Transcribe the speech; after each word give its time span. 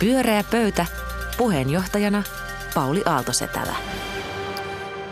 Pyöreä 0.00 0.44
pöytä. 0.50 0.86
Puheenjohtajana 1.38 2.22
Pauli 2.74 3.02
Aaltosetälä. 3.04 3.76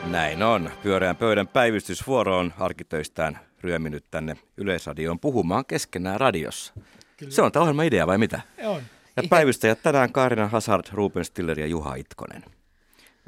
Näin 0.05 0.42
on. 0.42 0.70
Pyöreän 0.83 1.17
pöydän 1.17 1.49
päivystysvuoro 1.49 2.39
on 2.39 2.55
arkitöistään 2.58 3.38
ryöminyt 3.60 4.04
tänne 4.10 4.36
Yleisradioon 4.57 5.20
puhumaan 5.20 5.64
keskenään 5.67 6.20
radiossa. 6.20 6.75
Kyllä. 7.17 7.33
Se 7.33 7.42
on 7.42 7.52
tämä 7.52 7.62
ohjelman 7.62 7.86
idea 7.86 8.07
vai 8.07 8.18
mitä? 8.18 8.41
On. 8.64 8.82
Ja 9.16 9.22
päivystäjät 9.30 9.82
tänään 9.82 10.12
Kaarina 10.12 10.48
Hazard, 10.48 10.87
Ruben 10.93 11.25
Stiller 11.25 11.61
ja 11.61 11.66
Juha 11.66 11.95
Itkonen. 11.95 12.45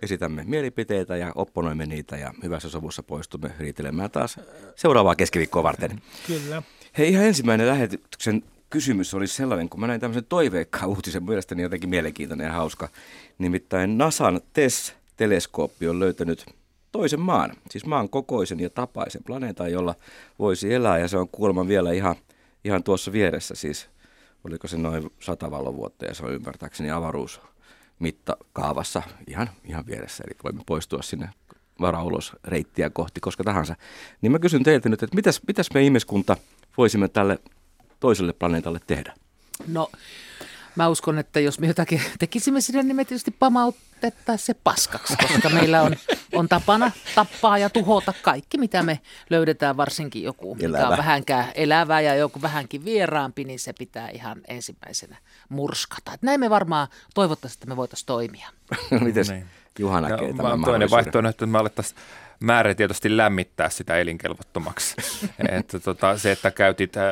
Esitämme 0.03 0.45
mielipiteitä 0.47 1.17
ja 1.17 1.33
opponoimme 1.35 1.87
niitä 1.87 2.17
ja 2.17 2.35
hyvässä 2.43 2.69
sovussa 2.69 3.03
poistumme 3.03 3.51
riitelemään 3.59 4.11
taas 4.11 4.41
seuraavaa 4.77 5.15
keskiviikkoa 5.15 5.63
varten. 5.63 6.03
Kyllä. 6.27 6.63
Hei, 6.99 7.09
ihan 7.09 7.25
ensimmäinen 7.25 7.69
lähetyksen 7.69 8.43
kysymys 8.71 9.15
oli 9.15 9.27
sellainen, 9.27 9.69
kun 9.69 9.81
mä 9.81 9.87
näin 9.87 10.01
tämmöisen 10.01 10.25
toiveikkaan 10.29 10.89
uutisen, 10.89 11.25
mielestäni 11.25 11.63
jotenkin 11.63 11.91
mielenkiintoinen 11.91 12.47
ja 12.47 12.53
hauska. 12.53 12.89
Nimittäin 13.39 13.99
NASAn 13.99 14.41
TESS-teleskooppi 14.53 15.89
on 15.89 16.01
löytänyt 16.01 16.47
toisen 16.93 17.21
maan, 17.21 17.53
siis 17.71 17.87
maan 17.87 18.09
kokoisen 18.09 18.61
ja 18.61 18.71
tapaisen 18.71 19.25
planeetan, 19.25 19.73
jolla 19.73 19.95
voisi 20.39 20.75
elää 20.75 20.99
ja 20.99 21.09
se 21.09 21.19
on 21.19 21.29
kuulemma 21.29 21.69
vielä 21.69 21.93
ihan, 21.93 22.17
ihan 22.65 22.83
tuossa 22.83 23.13
vieressä, 23.13 23.55
siis 23.55 23.89
oliko 24.45 24.69
se 24.69 24.77
noin 24.77 25.11
sata 25.21 25.51
valovuotta 25.51 26.05
ja 26.05 26.15
se 26.15 26.27
on 26.27 26.33
ymmärtääkseni 26.33 26.91
avaruus 26.91 27.41
mittakaavassa 27.99 29.03
ihan, 29.27 29.51
ihan 29.65 29.87
vieressä, 29.87 30.25
eli 30.27 30.37
voimme 30.45 30.63
poistua 30.67 31.03
sinne 31.03 31.31
varaulos 31.81 32.33
reittiä 32.45 32.91
kohti 32.91 33.21
koska 33.21 33.45
tahansa. 33.45 33.77
Niin 34.21 34.33
mä 34.33 34.39
kysyn 34.39 34.63
teiltä 34.63 34.89
nyt, 34.89 35.03
että 35.03 35.17
mitäs, 35.17 35.41
mitäs 35.47 35.69
me 35.75 35.83
ihmiskunta 35.83 36.37
voisimme 36.77 37.09
tälle 37.09 37.39
toiselle 38.01 38.33
planeetalle 38.33 38.81
tehdä? 38.87 39.15
No, 39.67 39.91
mä 40.77 40.89
uskon, 40.89 41.19
että 41.19 41.41
jos 41.41 41.59
me 41.59 41.67
jotakin 41.67 42.03
tekisimme 42.19 42.61
sinne, 42.61 42.83
niin 42.83 42.97
me 42.97 43.05
tietysti 43.05 43.31
pamautettaisiin 43.31 44.47
se 44.47 44.55
paskaksi, 44.55 45.17
koska 45.17 45.49
meillä 45.49 45.83
on, 45.83 45.97
on 46.33 46.49
tapana 46.49 46.91
tappaa 47.15 47.59
ja 47.59 47.71
tuhota 47.71 48.13
kaikki, 48.23 48.59
mitä 48.59 48.83
me 48.83 49.01
löydetään, 49.31 49.77
varsinkin 49.77 50.23
joku, 50.23 50.57
Elävä. 50.61 50.79
mikä 50.79 50.89
on 50.89 50.97
vähänkään 50.97 51.47
elävä 51.55 52.01
ja 52.01 52.15
joku 52.15 52.43
vähänkin 52.43 52.85
vieraampi, 52.85 53.45
niin 53.45 53.59
se 53.59 53.73
pitää 53.73 54.09
ihan 54.09 54.41
ensimmäisenä 54.49 55.17
murskata. 55.49 56.13
Et 56.15 56.23
näin 56.23 56.41
me 56.41 56.51
varmaan 56.51 56.89
toivottavasti, 57.15 57.57
että 57.57 57.67
me 57.67 57.77
voitaisiin 57.77 58.07
toimia. 58.07 58.49
Miten 59.01 59.25
niin. 59.29 59.47
Juha 59.79 60.01
näkee 60.01 60.33
tämän 60.33 60.61
Toinen 60.65 60.91
vaihtoehto, 60.91 61.29
että 61.29 61.47
me 61.47 61.59
alettaisiin 61.59 61.99
määrätietoisesti 62.41 63.17
lämmittää 63.17 63.69
sitä 63.71 63.99
elinkelvottomaksi. 63.99 64.97
että 65.59 65.81
tota, 65.81 66.19
se, 66.19 66.33
että 66.33 66.51
käytit, 66.51 66.97
äh, 66.97 67.05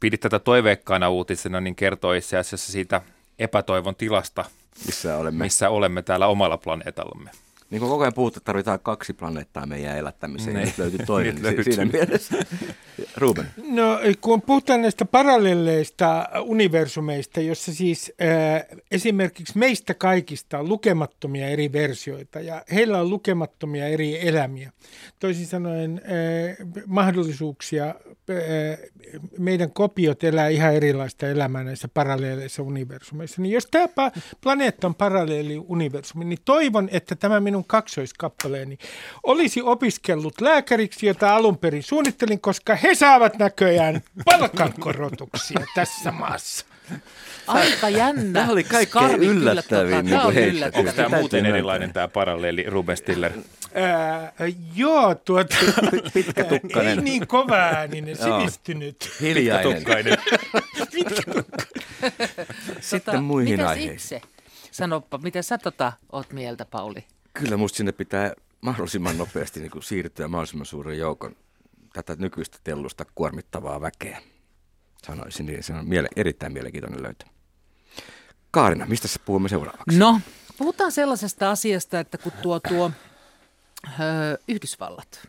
pidit 0.00 0.20
tätä 0.20 0.38
toiveikkaana 0.38 1.08
uutisena, 1.08 1.60
niin 1.60 1.74
kertoi 1.74 2.18
itse 2.18 2.38
asiassa 2.38 2.72
siitä 2.72 3.00
epätoivon 3.38 3.96
tilasta, 3.96 4.44
missä 4.86 5.16
olemme, 5.16 5.44
missä 5.44 5.70
olemme 5.70 6.02
täällä 6.02 6.26
omalla 6.26 6.56
planeetallamme. 6.56 7.30
Niin 7.72 7.80
kuin 7.80 7.90
koko 7.90 8.02
ajan 8.02 8.14
puhuttu, 8.14 8.38
että 8.38 8.44
tarvitaan 8.44 8.80
kaksi 8.80 9.12
planeettaa 9.12 9.66
meidän 9.66 9.98
elättämiseen, 9.98 10.56
niin 10.56 10.74
löytyy 10.78 11.06
toinen 11.06 11.34
niin 11.34 11.42
löytyy. 11.42 11.64
siinä 11.64 11.84
mielessä. 11.84 12.36
Ruben. 13.16 13.46
No 13.68 13.98
kun 14.20 14.42
puhutaan 14.42 14.82
näistä 14.82 15.04
parallelleista 15.04 16.28
universumeista, 16.40 17.40
jossa 17.40 17.74
siis 17.74 18.12
äh, 18.22 18.78
esimerkiksi 18.90 19.58
meistä 19.58 19.94
kaikista 19.94 20.58
on 20.58 20.68
lukemattomia 20.68 21.48
eri 21.48 21.72
versioita 21.72 22.40
ja 22.40 22.62
heillä 22.72 23.00
on 23.00 23.10
lukemattomia 23.10 23.86
eri 23.86 24.28
elämiä. 24.28 24.72
Toisin 25.20 25.46
sanoen 25.46 26.00
äh, 26.04 26.68
mahdollisuuksia, 26.86 27.86
äh, 27.86 27.94
meidän 29.38 29.72
kopiot 29.72 30.24
elää 30.24 30.48
ihan 30.48 30.74
erilaista 30.74 31.28
elämää 31.28 31.64
näissä 31.64 31.88
parallelleissa 31.94 32.62
universumeissa. 32.62 33.42
Niin 33.42 33.52
jos 33.52 33.66
tämä 33.70 34.10
planeetta 34.40 34.86
on 34.86 34.94
paralleeli 34.94 35.58
universumi, 35.58 36.24
niin 36.24 36.38
toivon, 36.44 36.88
että 36.92 37.16
tämä 37.16 37.40
minun 37.40 37.61
minun 37.62 37.68
kaksoiskappaleeni, 37.68 38.78
olisi 39.22 39.62
opiskellut 39.62 40.40
lääkäriksi, 40.40 41.06
jota 41.06 41.36
alun 41.36 41.58
perin 41.58 41.82
suunnittelin, 41.82 42.40
koska 42.40 42.74
he 42.76 42.94
saavat 42.94 43.38
näköjään 43.38 44.00
palkankorotuksia 44.24 45.66
tässä 45.74 46.12
maassa. 46.12 46.66
Aika 47.46 47.88
jännä. 47.88 48.40
Tämä 48.40 48.52
oli 48.52 48.64
kaikkein 48.64 49.22
yllättävin. 49.22 50.08
Tota, 50.10 50.30
niin 50.32 50.64
Onko 50.74 50.92
tämä 50.92 51.18
muuten 51.18 51.46
erilainen 51.46 51.92
tämä 51.92 52.08
paralleeli 52.08 52.62
Ruben 52.62 52.96
Stiller? 52.96 53.32
Ää, 53.74 54.32
joo, 54.74 55.14
tuota, 55.14 55.56
Pitkätukkainen. 56.14 56.98
Ei 56.98 57.04
niin 57.04 57.26
kova 57.26 57.56
ääninen, 57.56 58.16
sivistynyt. 58.16 59.10
Hiljainen. 59.20 59.74
Pitkätukkainen. 59.74 60.18
Sitten 62.80 63.02
tota, 63.04 63.20
muihin 63.20 63.66
aiheisiin. 63.66 64.18
itse? 64.18 64.32
Sanoppa, 64.72 65.18
miten 65.18 65.42
sä 65.42 65.58
tota 65.58 65.92
oot 66.12 66.32
mieltä, 66.32 66.64
Pauli? 66.64 67.04
Kyllä 67.32 67.56
musta 67.56 67.76
sinne 67.76 67.92
pitää 67.92 68.32
mahdollisimman 68.60 69.18
nopeasti 69.18 69.60
niin 69.60 69.70
kuin 69.70 69.82
siirtyä 69.82 70.28
mahdollisimman 70.28 70.66
suuren 70.66 70.98
joukon 70.98 71.36
tätä 71.92 72.16
nykyistä 72.18 72.58
tellusta 72.64 73.04
kuormittavaa 73.14 73.80
väkeä. 73.80 74.22
Sanoisin, 75.06 75.46
niin 75.46 75.62
se 75.62 75.72
on 75.72 75.86
miele- 75.86 76.08
erittäin 76.16 76.52
mielenkiintoinen 76.52 77.02
löytö. 77.02 77.26
Kaarina, 78.50 78.86
mistä 78.86 79.08
se 79.08 79.18
puhumme 79.24 79.48
seuraavaksi? 79.48 79.98
No, 79.98 80.20
puhutaan 80.56 80.92
sellaisesta 80.92 81.50
asiasta, 81.50 82.00
että 82.00 82.18
kun 82.18 82.32
tuo 82.42 82.60
tuo 82.60 82.90
ö, 83.86 84.38
Yhdysvallat, 84.48 85.28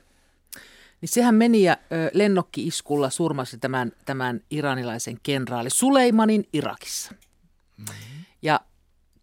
niin 1.02 1.09
sehän 1.09 1.35
meni 1.35 1.64
ja 1.64 1.78
ö, 1.91 2.12
lennokki-iskulla 2.14 3.09
surmasi 3.09 3.58
tämän, 3.58 3.91
tämän 4.06 4.41
iranilaisen 4.52 5.18
kenraali 5.24 5.70
Suleimanin 5.70 6.50
Irakissa. 6.53 7.12
Mm-hmm. 7.78 8.25
Ja 8.41 8.59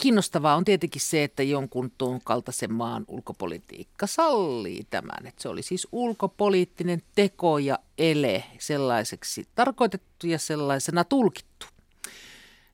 Kiinnostavaa 0.00 0.56
on 0.56 0.64
tietenkin 0.64 1.02
se, 1.02 1.24
että 1.24 1.42
jonkun 1.42 1.90
tuon 1.98 2.20
kaltaisen 2.24 2.72
maan 2.72 3.04
ulkopolitiikka 3.08 4.06
sallii 4.06 4.86
tämän. 4.90 5.26
Että 5.26 5.42
se 5.42 5.48
oli 5.48 5.62
siis 5.62 5.88
ulkopoliittinen 5.92 7.02
teko 7.14 7.58
ja 7.58 7.78
ele 7.98 8.44
sellaiseksi 8.58 9.48
tarkoitettu 9.54 10.26
ja 10.26 10.38
sellaisena 10.38 11.04
tulkittu. 11.04 11.66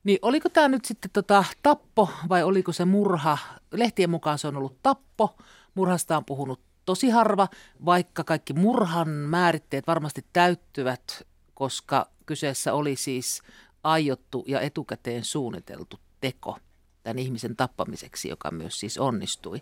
Niin 0.03 0.19
oliko 0.21 0.49
tämä 0.49 0.67
nyt 0.67 0.85
sitten 0.85 1.11
tota 1.11 1.43
tappo 1.63 2.09
vai 2.29 2.43
oliko 2.43 2.71
se 2.71 2.85
murha? 2.85 3.37
Lehtien 3.71 4.09
mukaan 4.09 4.39
se 4.39 4.47
on 4.47 4.57
ollut 4.57 4.81
tappo. 4.83 5.37
Murhasta 5.75 6.17
on 6.17 6.25
puhunut 6.25 6.61
tosi 6.85 7.09
harva, 7.09 7.47
vaikka 7.85 8.23
kaikki 8.23 8.53
murhan 8.53 9.09
määritteet 9.09 9.87
varmasti 9.87 10.25
täyttyvät, 10.33 11.27
koska 11.53 12.09
kyseessä 12.25 12.73
oli 12.73 12.95
siis 12.95 13.41
aiottu 13.83 14.43
ja 14.47 14.61
etukäteen 14.61 15.23
suunniteltu 15.23 15.99
teko 16.21 16.57
tämän 17.07 17.19
ihmisen 17.19 17.55
tappamiseksi, 17.55 18.29
joka 18.29 18.51
myös 18.51 18.79
siis 18.79 18.97
onnistui. 18.97 19.61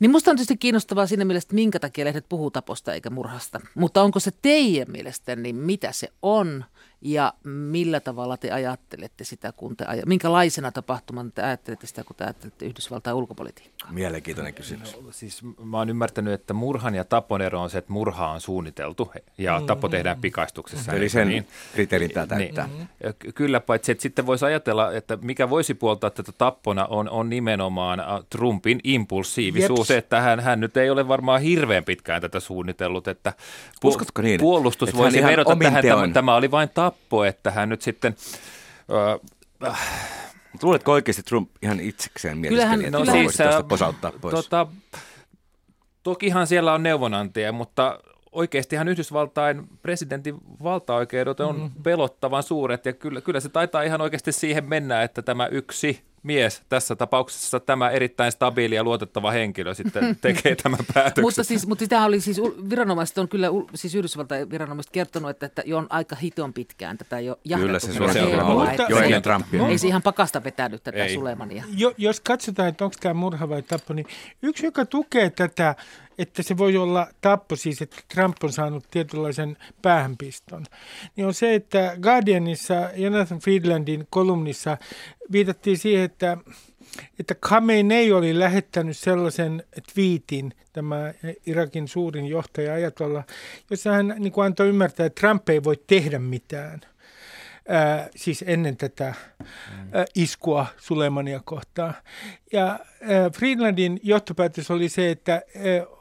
Niin 0.00 0.10
musta 0.10 0.30
on 0.30 0.36
tietysti 0.36 0.56
kiinnostavaa 0.56 1.06
siinä 1.06 1.24
mielessä, 1.24 1.46
että 1.46 1.54
minkä 1.54 1.78
takia 1.78 2.04
lehdet 2.04 2.28
puhuu 2.28 2.50
taposta 2.50 2.94
eikä 2.94 3.10
murhasta. 3.10 3.60
Mutta 3.74 4.02
onko 4.02 4.20
se 4.20 4.30
teidän 4.42 4.90
mielestä, 4.90 5.36
niin 5.36 5.56
mitä 5.56 5.92
se 5.92 6.08
on 6.22 6.64
ja 7.00 7.32
millä 7.44 8.00
tavalla 8.00 8.36
te 8.36 8.50
ajattelette 8.50 9.24
sitä, 9.24 9.52
kun 9.52 9.76
te 9.76 9.84
aj- 9.84 10.06
minkälaisena 10.06 10.72
tapahtumana 10.72 11.30
te 11.34 11.42
ajattelette 11.42 11.86
sitä, 11.86 12.04
kun 12.04 12.16
te 12.16 12.24
ajattelette 12.24 12.66
Yhdysvaltain 12.66 13.16
ulkopolitiikkaa? 13.16 13.92
Mielenkiintoinen 13.92 14.54
kysymys. 14.54 14.96
No, 15.02 15.12
siis 15.12 15.42
mä 15.64 15.78
oon 15.78 15.90
ymmärtänyt, 15.90 16.32
että 16.32 16.54
murhan 16.54 16.94
ja 16.94 17.04
tapon 17.04 17.42
ero 17.42 17.62
on 17.62 17.70
se, 17.70 17.78
että 17.78 17.92
murha 17.92 18.28
on 18.28 18.40
suunniteltu 18.40 19.12
ja 19.38 19.60
mm. 19.60 19.66
tappo 19.66 19.88
tehdään 19.88 20.20
pikaistuksessa. 20.20 20.92
Eli 20.92 21.08
sen 21.08 21.28
niin, 21.28 21.48
kriteerin 21.72 22.10
tämä 22.10 22.26
täyttää. 22.26 22.68
Niin, 22.78 22.88
kyllä, 23.34 23.60
paitsi 23.60 23.92
että 23.92 24.02
sitten 24.02 24.26
voisi 24.26 24.44
ajatella, 24.44 24.92
että 24.92 25.18
mikä 25.22 25.50
voisi 25.50 25.74
puoltaa 25.74 26.10
tätä 26.10 26.32
tappona 26.32 26.86
on, 26.86 27.10
on 27.10 27.30
nimenomaan 27.30 28.00
äh, 28.00 28.06
Trumpin 28.30 28.80
impulsiivisuus, 28.84 29.90
Jeps. 29.90 29.98
että 29.98 30.20
hän, 30.20 30.40
hän 30.40 30.60
nyt 30.60 30.76
ei 30.76 30.90
ole 30.90 31.08
varmaan 31.08 31.40
hirveän 31.40 31.84
pitkään 31.84 32.22
tätä 32.22 32.40
suunnitellut, 32.40 33.08
että 33.08 33.32
pu- 33.38 33.88
Uskotko 33.88 34.22
niin? 34.22 34.40
puolustus 34.40 34.88
että 34.88 34.98
voisi 34.98 35.22
vedota 35.22 35.56
tähän, 35.62 35.84
tämä, 35.84 36.08
tämä 36.08 36.34
oli 36.34 36.50
vain 36.50 36.68
tappo, 36.90 37.24
että 37.24 37.50
hän 37.50 37.68
nyt 37.68 37.82
sitten... 37.82 38.16
Äh, 39.62 39.70
äh, 39.70 39.80
Luuletko 40.62 40.92
oikeasti 40.92 41.22
Trump 41.22 41.50
ihan 41.62 41.80
itsekseen 41.80 42.38
mielestäni, 42.38 42.84
että 42.84 42.98
no, 42.98 43.04
siis, 43.04 43.36
tästä 43.36 43.62
posauttaa 43.62 44.12
pois? 44.20 44.34
Tota, 44.34 44.66
tokihan 46.02 46.46
siellä 46.46 46.72
on 46.72 46.82
neuvonantaja, 46.82 47.52
mutta 47.52 48.00
oikeastihan 48.32 48.88
Yhdysvaltain 48.88 49.68
presidentin 49.82 50.36
valtaoikeudet 50.62 51.40
on 51.40 51.60
mm. 51.60 51.82
pelottavan 51.82 52.42
suuret 52.42 52.86
ja 52.86 52.92
kyllä, 52.92 53.20
kyllä 53.20 53.40
se 53.40 53.48
taitaa 53.48 53.82
ihan 53.82 54.00
oikeasti 54.00 54.32
siihen 54.32 54.64
mennä, 54.64 55.02
että 55.02 55.22
tämä 55.22 55.46
yksi 55.46 56.04
mies, 56.26 56.62
tässä 56.68 56.96
tapauksessa 56.96 57.60
tämä 57.60 57.90
erittäin 57.90 58.32
stabiili 58.32 58.74
ja 58.74 58.84
luotettava 58.84 59.30
henkilö 59.30 59.74
sitten 59.74 60.16
tekee 60.20 60.56
tämän 60.56 60.78
päätöksen. 60.94 61.24
mutta 61.24 61.44
siis, 61.44 61.66
mutta 61.66 61.84
sitä 61.84 62.04
oli 62.04 62.20
siis, 62.20 62.40
viranomaiset 62.70 63.18
on 63.18 63.28
kyllä, 63.28 63.48
siis 63.74 63.94
Yhdysvaltain 63.94 64.50
viranomaiset 64.50 64.92
kertonut, 64.92 65.30
että, 65.30 65.46
että 65.46 65.62
jo 65.66 65.78
on 65.78 65.86
aika 65.90 66.16
hiton 66.16 66.52
pitkään 66.52 66.98
tätä 66.98 67.20
jo 67.20 67.38
jahdettu. 67.44 67.66
Kyllä 67.66 67.78
se 67.78 67.92
suoraan 67.92 68.42
on 68.42 68.52
ollut, 68.52 68.68
jo 68.88 68.98
ennen 68.98 69.22
Trumpia. 69.22 69.68
Ei 69.68 69.78
se 69.78 69.88
ihan 69.88 70.02
pakasta 70.02 70.44
vetänyt 70.44 70.82
tätä 70.82 71.04
ei. 71.04 71.14
Sulemania. 71.14 71.64
Jo, 71.76 71.94
jos 71.98 72.20
katsotaan, 72.20 72.68
että 72.68 72.84
onko 72.84 72.96
tämä 73.00 73.14
murha 73.14 73.48
vai 73.48 73.62
tappo, 73.62 73.94
niin 73.94 74.06
yksi, 74.42 74.66
joka 74.66 74.86
tukee 74.86 75.30
tätä 75.30 75.74
että 76.18 76.42
se 76.42 76.56
voi 76.56 76.76
olla 76.76 77.06
tappo 77.20 77.56
siis, 77.56 77.82
että 77.82 77.96
Trump 78.14 78.36
on 78.42 78.52
saanut 78.52 78.84
tietynlaisen 78.90 79.56
päähänpiston, 79.82 80.64
niin 81.16 81.26
on 81.26 81.34
se, 81.34 81.54
että 81.54 81.96
Guardianissa 82.02 82.90
Jonathan 82.96 83.38
Friedlandin 83.38 84.06
kolumnissa 84.10 84.78
viitattiin 85.32 85.78
siihen, 85.78 86.04
että 86.04 86.36
että 87.18 87.34
Khamenei 87.34 88.12
oli 88.12 88.38
lähettänyt 88.38 88.96
sellaisen 88.96 89.62
twiitin, 89.94 90.52
tämä 90.72 91.14
Irakin 91.46 91.88
suurin 91.88 92.26
johtaja 92.26 92.74
ajatolla, 92.74 93.24
jossa 93.70 93.92
hän 93.92 94.14
niin 94.18 94.32
kuin 94.32 94.44
antoi 94.44 94.68
ymmärtää, 94.68 95.06
että 95.06 95.20
Trump 95.20 95.48
ei 95.48 95.64
voi 95.64 95.76
tehdä 95.86 96.18
mitään– 96.18 96.80
ää, 97.68 98.08
siis 98.16 98.44
ennen 98.46 98.76
tätä 98.76 99.04
ää, 99.92 100.04
iskua 100.14 100.66
Sulemania 100.76 101.40
kohtaan. 101.44 101.94
Ja 102.52 102.66
ää, 102.66 103.30
Friedlandin 103.30 104.00
johtopäätös 104.02 104.70
oli 104.70 104.88
se, 104.88 105.10
että 105.10 105.32
ää, 105.32 105.42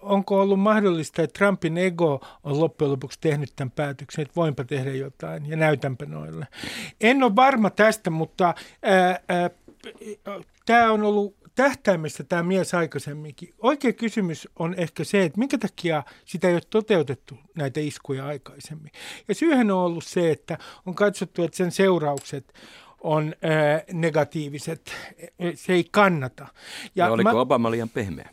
onko 0.01 0.41
ollut 0.41 0.59
mahdollista, 0.59 1.21
että 1.21 1.38
Trumpin 1.38 1.77
ego 1.77 2.21
on 2.44 2.59
loppujen 2.59 2.91
lopuksi 2.91 3.19
tehnyt 3.21 3.53
tämän 3.56 3.71
päätöksen, 3.71 4.21
että 4.21 4.35
voinpa 4.35 4.63
tehdä 4.63 4.91
jotain 4.91 5.45
ja 5.45 5.57
näytänpä 5.57 6.06
noille. 6.06 6.47
En 7.01 7.23
ole 7.23 7.35
varma 7.35 7.69
tästä, 7.69 8.09
mutta 8.09 8.56
tämä 10.65 10.91
on 10.91 11.03
ollut 11.03 11.44
tähtäimessä 11.55 12.23
tämä 12.23 12.43
mies 12.43 12.73
aikaisemminkin. 12.73 13.53
Oikea 13.59 13.93
kysymys 13.93 14.47
on 14.59 14.75
ehkä 14.77 15.03
se, 15.03 15.23
että 15.23 15.39
minkä 15.39 15.57
takia 15.57 16.03
sitä 16.25 16.47
ei 16.47 16.53
ole 16.53 16.61
toteutettu 16.69 17.37
näitä 17.55 17.79
iskuja 17.79 18.25
aikaisemmin. 18.25 18.91
Ja 19.27 19.35
syyhän 19.35 19.71
on 19.71 19.77
ollut 19.77 20.03
se, 20.03 20.31
että 20.31 20.57
on 20.85 20.95
katsottu, 20.95 21.43
että 21.43 21.57
sen 21.57 21.71
seuraukset 21.71 22.53
on 22.99 23.33
negatiiviset. 23.93 24.93
Se 25.55 25.73
ei 25.73 25.85
kannata. 25.91 26.47
Ja, 26.95 27.05
ja 27.05 27.11
oliko 27.11 27.33
mä, 27.33 27.41
Obama 27.41 27.71
liian 27.71 27.89
pehmeä? 27.89 28.29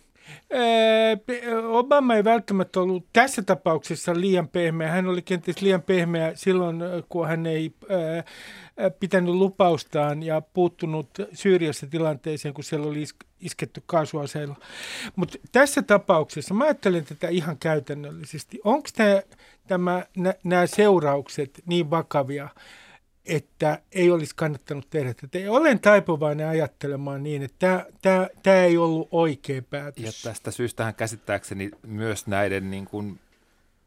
Obama 1.69 2.15
ei 2.15 2.25
välttämättä 2.25 2.81
ollut 2.81 3.07
tässä 3.13 3.43
tapauksessa 3.43 4.21
liian 4.21 4.49
pehmeä. 4.49 4.91
Hän 4.91 5.07
oli 5.07 5.23
kenties 5.23 5.63
liian 5.63 5.83
pehmeä 5.83 6.33
silloin, 6.35 6.77
kun 7.09 7.29
hän 7.29 7.47
ei 7.47 7.75
pitänyt 9.01 9.35
lupaustaan 9.35 10.23
ja 10.23 10.41
puuttunut 10.41 11.09
Syyriassa 11.33 11.87
tilanteeseen, 11.87 12.55
kun 12.55 12.65
siellä 12.65 12.87
oli 12.87 13.05
isketty 13.41 13.83
kaasuaseilla. 13.87 14.57
Mutta 15.17 15.39
tässä 15.53 15.83
tapauksessa 15.83 16.55
mä 16.55 16.65
ajattelen 16.65 17.05
tätä 17.05 17.29
ihan 17.29 17.59
käytännöllisesti. 17.59 18.61
Onko 18.65 18.89
nämä 20.45 20.67
seuraukset 20.67 21.63
niin 21.67 21.91
vakavia, 21.91 22.49
että 23.27 23.79
ei 23.93 24.11
olisi 24.11 24.33
kannattanut 24.37 24.91
tehdä 24.91 25.15
tätä. 25.15 25.39
Olen 25.49 25.81
taipuvainen 25.81 26.49
ajattelemaan 26.49 27.23
niin, 27.23 27.43
että 27.43 27.87
tämä, 28.03 28.29
tämä 28.43 28.57
ei 28.57 28.77
ollut 28.77 29.09
oikea 29.11 29.63
päätös. 29.63 30.05
Ja 30.05 30.31
tästä 30.31 30.51
syystähän 30.51 30.95
käsittääkseni 30.95 31.71
myös 31.87 32.27
näiden 32.27 32.71
niin 32.71 32.85
kuin 32.85 33.21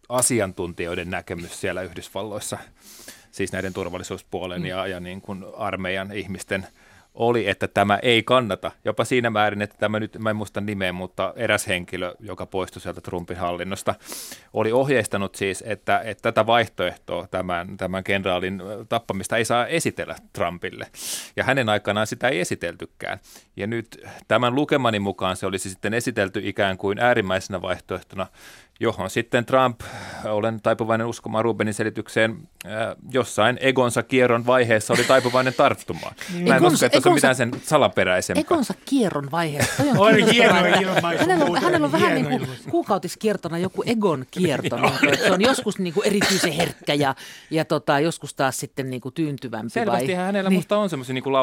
asiantuntijoiden 0.09 1.09
näkemys 1.09 1.61
siellä 1.61 1.81
Yhdysvalloissa, 1.81 2.57
siis 3.31 3.51
näiden 3.51 3.73
turvallisuuspuolen 3.73 4.61
mm. 4.61 4.65
ja, 4.65 4.87
ja 4.87 4.99
niin 4.99 5.21
kuin 5.21 5.45
armeijan 5.57 6.11
ihmisten– 6.11 6.67
oli, 7.15 7.49
että 7.49 7.67
tämä 7.67 7.99
ei 8.01 8.23
kannata. 8.23 8.71
Jopa 8.85 9.05
siinä 9.05 9.29
määrin, 9.29 9.61
että 9.61 9.75
tämä 9.79 9.99
nyt, 9.99 10.17
mä 10.19 10.29
en 10.29 10.35
muista 10.35 10.61
nimeä, 10.61 10.93
mutta 10.93 11.33
eräs 11.35 11.67
henkilö, 11.67 12.15
joka 12.19 12.45
poistui 12.45 12.81
sieltä 12.81 13.01
Trumpin 13.01 13.37
hallinnosta, 13.37 13.95
oli 14.53 14.71
ohjeistanut 14.71 15.35
siis, 15.35 15.63
että, 15.67 15.99
että 15.99 16.21
tätä 16.21 16.45
vaihtoehtoa, 16.45 17.27
tämän, 17.31 17.77
tämän 17.77 18.03
kenraalin 18.03 18.61
tappamista 18.89 19.37
ei 19.37 19.45
saa 19.45 19.67
esitellä 19.67 20.15
Trumpille. 20.33 20.87
Ja 21.35 21.43
hänen 21.43 21.69
aikanaan 21.69 22.07
sitä 22.07 22.27
ei 22.27 22.39
esiteltykään. 22.39 23.19
Ja 23.55 23.67
nyt 23.67 24.01
tämän 24.27 24.55
lukemani 24.55 24.99
mukaan 24.99 25.35
se 25.35 25.45
olisi 25.45 25.69
sitten 25.69 25.93
esitelty 25.93 26.41
ikään 26.43 26.77
kuin 26.77 26.99
äärimmäisenä 26.99 27.61
vaihtoehtona 27.61 28.27
johon 28.79 29.09
sitten 29.09 29.45
Trump, 29.45 29.81
olen 30.25 30.61
taipuvainen 30.61 31.07
uskomaan 31.07 31.43
Rubenin 31.43 31.73
selitykseen, 31.73 32.37
äh, 32.65 32.71
jossain 33.11 33.57
egonsa 33.61 34.03
kierron 34.03 34.45
vaiheessa 34.45 34.93
oli 34.93 35.03
taipuvainen 35.03 35.53
tarttumaan. 35.53 36.15
Mä 36.33 36.39
en 36.39 36.47
egonsa, 36.47 36.67
usko, 36.67 36.85
että 36.85 36.97
egonsa, 36.97 37.09
on 37.09 37.15
mitään 37.15 37.35
sen 37.35 37.51
salaperäisempää. 37.63 38.41
Egonsa 38.41 38.73
kierron 38.85 39.31
vaiheessa. 39.31 39.83
Toi 39.83 39.91
on, 39.91 39.99
on 39.99 40.27
hieno 40.33 40.65
ilmaisu. 40.81 41.19
Hänellä 41.19 41.45
on, 41.45 41.61
hänellä 41.61 41.85
on 41.85 41.91
vähän 41.91 42.13
niin 42.13 42.25
kuin 42.25 42.47
kuukautiskiertona 42.69 43.57
joku 43.57 43.83
egon 43.85 44.25
kierto. 44.31 44.77
niin 45.01 45.17
se 45.17 45.31
on 45.31 45.41
joskus 45.41 45.79
niin 45.79 45.93
kuin 45.93 46.07
erityisen 46.07 46.51
herkkä 46.51 46.93
ja, 46.93 47.15
ja 47.51 47.65
tota, 47.65 47.99
joskus 47.99 48.33
taas 48.33 48.59
sitten 48.59 48.89
niin 48.89 49.01
kuin 49.01 49.13
tyyntyvämpi. 49.13 49.69
Selvästi 49.69 50.07
vai? 50.07 50.15
hänellä 50.15 50.49
niin. 50.49 50.57
musta 50.57 50.77
on 50.77 50.89
semmoisia 50.89 51.13
niin 51.13 51.23
kuin 51.23 51.33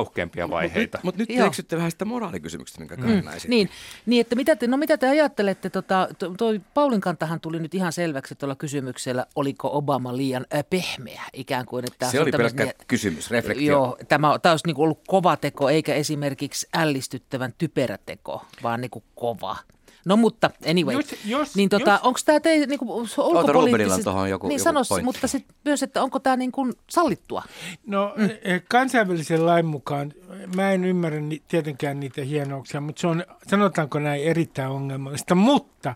vaiheita. 0.50 0.99
Mutta 1.02 1.19
nyt, 1.19 1.28
mut 1.28 1.38
nyt 1.38 1.46
eksytte 1.46 1.76
vähän 1.76 1.90
sitä 1.90 2.05
moraalikysymyksestä, 2.05 2.81
minkä 2.81 2.96
mm. 2.96 3.23
niin, 3.49 3.70
niin, 4.06 4.20
että 4.20 4.37
mitä 4.37 4.56
te, 4.56 4.67
no 4.67 4.76
mitä 4.76 4.99
te 4.99 5.08
ajattelette, 5.08 5.70
tota, 5.70 6.08
toi 6.38 6.61
Paulin 6.75 7.00
kanta 7.00 7.21
kantahan 7.22 7.40
tuli 7.40 7.58
nyt 7.58 7.74
ihan 7.74 7.92
selväksi 7.92 8.34
tuolla 8.34 8.54
kysymyksellä, 8.56 9.26
oliko 9.36 9.76
Obama 9.76 10.16
liian 10.16 10.46
äh, 10.54 10.64
pehmeä 10.70 11.22
ikään 11.32 11.66
kuin. 11.66 11.84
Että 11.84 12.10
se 12.10 12.20
oli 12.20 12.30
pelkkä 12.30 12.64
niin, 12.64 12.74
kysymys, 12.86 13.30
reflektio. 13.30 13.72
Joo, 13.72 13.96
tämä, 14.08 14.38
tämä 14.38 14.52
olisi 14.52 14.66
niin 14.66 14.76
ollut 14.78 15.00
kova 15.06 15.36
teko, 15.36 15.69
eikä 15.70 15.94
esimerkiksi 15.94 16.69
ällistyttävän 16.74 17.54
typerä 17.58 17.98
teko, 18.06 18.44
vaan 18.62 18.80
niin 18.80 18.90
kuin 18.90 19.04
kova. 19.14 19.56
No 20.04 20.16
mutta 20.16 20.50
anyway, 20.70 20.96
jos, 20.96 21.14
jos, 21.25 21.56
niin 21.56 21.69
tota, 21.69 22.00
onko 22.02 22.20
tämä 22.25 22.40
teidän 22.40 22.69
niin 22.69 22.81
ulkopoliittisesti... 22.82 24.04
tuohon 24.04 24.31
joku, 24.31 24.49
niin 24.49 24.54
joku 24.58 24.64
sanos, 24.64 24.88
mutta 25.02 25.26
sit 25.26 25.44
myös, 25.64 25.82
että 25.82 26.02
onko 26.02 26.19
tämä 26.19 26.37
niin 26.37 26.52
kuin 26.52 26.72
sallittua? 26.90 27.43
No 27.87 28.14
mm. 28.16 28.31
Eh, 28.43 28.62
kansainvälisen 28.69 29.46
lain 29.46 29.66
mukaan, 29.66 30.12
mä 30.56 30.72
en 30.72 30.84
ymmärrä 30.84 31.20
ni, 31.20 31.43
tietenkään 31.49 32.00
niitä 32.00 32.25
hienouksia, 32.25 32.81
mutta 32.81 33.00
se 33.00 33.06
on, 33.06 33.25
sanotaanko 33.46 33.99
näin, 33.99 34.22
erittäin 34.22 34.70
ongelmallista. 34.70 35.34
Mutta 35.34 35.94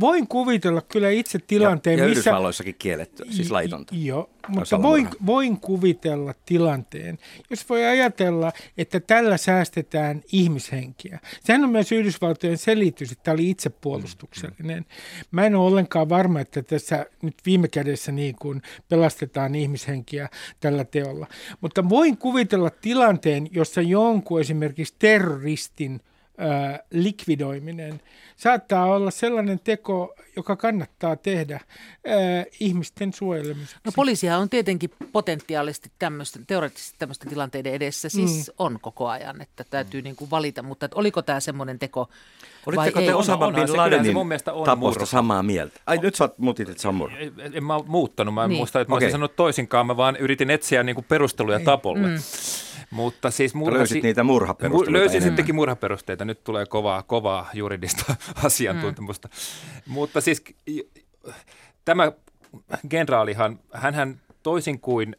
voin 0.00 0.28
kuvitella 0.28 0.80
kyllä 0.80 1.10
itse 1.10 1.38
tilanteen, 1.38 1.98
ja, 1.98 2.04
ja 2.04 2.08
missä... 2.08 2.20
Yhdysvalloissakin 2.20 2.74
kielletty, 2.78 3.24
siis 3.30 3.50
laitonta. 3.50 3.94
Joo, 3.96 4.30
mutta 4.48 4.82
voin, 4.82 5.08
voin 5.26 5.60
kuvitella 5.60 6.34
tilanteen, 6.46 7.18
jos 7.50 7.68
voi 7.68 7.84
ajatella, 7.84 8.52
että 8.78 9.00
tällä 9.00 9.36
säästetään 9.36 10.22
ihmishenkiä. 10.32 11.20
Sehän 11.44 11.64
on 11.64 11.70
myös 11.70 11.92
Yhdysvaltojen 11.92 12.58
selitys, 12.58 13.12
että 13.12 13.24
tämä 13.24 13.32
oli 13.32 13.43
itsepuolustuksellinen. 13.50 14.86
Mä 15.30 15.46
en 15.46 15.54
ole 15.54 15.66
ollenkaan 15.66 16.08
varma, 16.08 16.40
että 16.40 16.62
tässä 16.62 17.06
nyt 17.22 17.34
viime 17.46 17.68
kädessä 17.68 18.12
niin 18.12 18.34
kuin 18.34 18.62
pelastetaan 18.88 19.54
ihmishenkiä 19.54 20.28
tällä 20.60 20.84
teolla. 20.84 21.26
Mutta 21.60 21.88
voin 21.88 22.18
kuvitella 22.18 22.70
tilanteen, 22.70 23.48
jossa 23.50 23.80
jonkun 23.80 24.40
esimerkiksi 24.40 24.94
terroristin– 24.98 26.00
likvidoiminen 26.90 28.00
saattaa 28.36 28.84
olla 28.86 29.10
sellainen 29.10 29.60
teko, 29.64 30.14
joka 30.36 30.56
kannattaa 30.56 31.16
tehdä 31.16 31.60
ää, 32.06 32.44
ihmisten 32.60 33.12
suojelemiseksi. 33.12 33.76
No 33.84 33.92
poliisia 33.96 34.38
on 34.38 34.48
tietenkin 34.48 34.90
potentiaalisesti 35.12 35.90
tämmöisten, 35.98 36.46
teoreettisesti 36.46 36.96
tämmöisten 36.98 37.28
tilanteiden 37.28 37.74
edessä, 37.74 38.08
siis 38.08 38.48
mm. 38.48 38.54
on 38.58 38.78
koko 38.82 39.08
ajan, 39.08 39.42
että 39.42 39.64
täytyy 39.70 40.00
mm. 40.00 40.04
niin 40.04 40.16
kuin 40.16 40.30
valita, 40.30 40.62
mutta 40.62 40.86
että 40.86 40.96
oliko 40.96 41.22
tämä 41.22 41.40
semmoinen 41.40 41.78
teko 41.78 42.08
Olitteko 42.66 43.00
te 43.00 43.14
Osama 43.14 43.52
Bin 43.52 43.76
Ladenin 43.76 44.16
taposta 44.64 45.06
samaa 45.06 45.42
mieltä? 45.42 45.80
Ai 45.86 45.98
nyt 45.98 46.14
sä 46.14 46.28
muutit, 46.38 46.68
että 46.68 46.82
Samur. 46.82 47.10
En, 47.18 47.32
en 47.52 47.64
mä 47.64 47.78
muuttanut, 47.86 48.34
mä 48.34 48.44
en 48.44 48.48
niin. 48.48 48.58
muista, 48.58 48.80
että 48.80 48.90
mä 48.90 48.94
okay. 48.94 49.06
olisin 49.06 49.12
sanonut 49.12 49.36
toisinkaan, 49.36 49.86
mä 49.86 49.96
vaan 49.96 50.16
yritin 50.16 50.50
etsiä 50.50 50.82
niin 50.82 50.94
kuin 50.94 51.04
perusteluja 51.08 51.58
niin. 51.58 51.66
tapolle. 51.66 52.08
Mm. 52.08 52.18
Mutta 52.90 53.30
siis 53.30 53.54
murha, 53.54 53.78
löysit 53.78 54.02
niitä 54.02 54.22
murhaperusteita 54.22 54.92
Löysin 54.92 55.22
sittenkin 55.22 55.54
murhaperusteita. 55.54 56.24
Nyt 56.24 56.44
tulee 56.44 56.66
kovaa, 56.66 57.02
kovaa 57.02 57.50
juridista 57.54 58.14
asiantuntemusta. 58.44 59.28
Mm. 59.28 59.92
Mutta 59.92 60.20
siis 60.20 60.44
tämä 61.84 62.12
generaalihan, 62.90 63.60
hän 63.72 64.20
toisin 64.42 64.80
kuin 64.80 65.16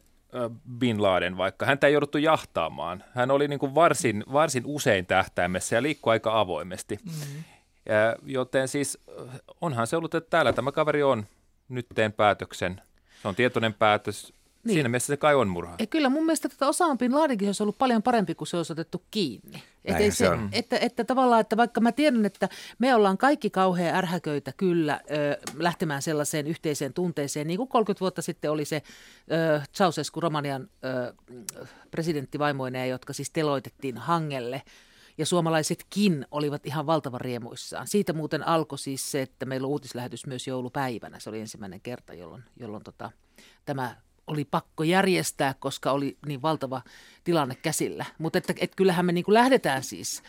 Bin 0.78 1.02
Laden, 1.02 1.36
vaikka 1.36 1.66
häntä 1.66 1.86
ei 1.86 1.92
jouduttu 1.92 2.18
jahtaamaan. 2.18 3.04
Hän 3.14 3.30
oli 3.30 3.48
niin 3.48 3.58
kuin 3.58 3.74
varsin, 3.74 4.24
varsin 4.32 4.62
usein 4.66 5.06
tähtäimessä 5.06 5.76
ja 5.76 5.82
liikkui 5.82 6.12
aika 6.12 6.40
avoimesti. 6.40 6.98
Mm-hmm. 7.04 7.44
Ja, 7.86 8.16
joten 8.26 8.68
siis 8.68 8.98
onhan 9.60 9.86
se 9.86 9.96
ollut, 9.96 10.14
että 10.14 10.30
täällä 10.30 10.52
tämä 10.52 10.72
kaveri 10.72 11.02
on, 11.02 11.26
nyt 11.68 11.86
teen 11.94 12.12
päätöksen. 12.12 12.80
Se 13.22 13.28
on 13.28 13.34
tietoinen 13.34 13.74
päätös, 13.74 14.32
niin. 14.66 14.74
Siinä 14.74 14.88
mielessä 14.88 15.12
se 15.12 15.16
kai 15.16 15.34
on 15.34 15.48
murha. 15.48 15.74
Ja 15.78 15.86
kyllä 15.86 16.08
mun 16.08 16.26
mielestä 16.26 16.48
tätä 16.48 16.68
Osama 16.68 16.96
Bin 16.96 17.14
Ladenkin 17.14 17.48
olisi 17.48 17.62
ollut 17.62 17.78
paljon 17.78 18.02
parempi, 18.02 18.34
kun 18.34 18.46
se 18.46 18.56
olisi 18.56 18.72
otettu 18.72 19.02
kiinni. 19.10 19.62
Että, 19.84 20.02
se, 20.02 20.10
se 20.10 20.28
on. 20.28 20.48
Että, 20.52 20.78
että 20.78 21.04
tavallaan, 21.04 21.40
että 21.40 21.56
vaikka 21.56 21.80
mä 21.80 21.92
tiedän, 21.92 22.26
että 22.26 22.48
me 22.78 22.94
ollaan 22.94 23.18
kaikki 23.18 23.50
kauhean 23.50 23.96
ärhäköitä 23.96 24.52
kyllä 24.56 25.00
ö, 25.10 25.38
lähtemään 25.56 26.02
sellaiseen 26.02 26.46
yhteiseen 26.46 26.92
tunteeseen, 26.92 27.46
niin 27.46 27.56
kuin 27.56 27.68
30 27.68 28.00
vuotta 28.00 28.22
sitten 28.22 28.50
oli 28.50 28.64
se 28.64 28.82
ö, 29.32 29.60
Ceausescu 29.74 30.20
Romanian 30.20 30.68
ö, 30.84 31.14
presidenttivaimoineen, 31.90 32.88
jotka 32.88 33.12
siis 33.12 33.30
teloitettiin 33.30 33.98
hangelle– 33.98 34.62
ja 35.18 35.26
suomalaisetkin 35.26 36.26
olivat 36.30 36.66
ihan 36.66 36.86
valtavan 36.86 37.20
riemuissaan. 37.20 37.86
Siitä 37.86 38.12
muuten 38.12 38.46
alkoi 38.46 38.78
siis 38.78 39.10
se, 39.10 39.22
että 39.22 39.46
meillä 39.46 39.66
on 39.66 39.70
uutislähetys 39.70 40.26
myös 40.26 40.46
joulupäivänä. 40.46 41.18
Se 41.20 41.30
oli 41.30 41.40
ensimmäinen 41.40 41.80
kerta, 41.80 42.14
jolloin, 42.14 42.44
jolloin 42.60 42.84
tota, 42.84 43.10
tämä 43.64 43.96
oli 44.26 44.44
pakko 44.44 44.82
järjestää, 44.84 45.54
koska 45.58 45.92
oli 45.92 46.16
niin 46.26 46.42
valtava 46.42 46.82
tilanne 47.24 47.54
käsillä. 47.54 48.04
Mutta 48.18 48.38
että, 48.38 48.54
että 48.60 48.76
kyllähän 48.76 49.06
me 49.06 49.12
niin 49.12 49.24
kuin 49.24 49.34
lähdetään 49.34 49.82
siis 49.82 50.22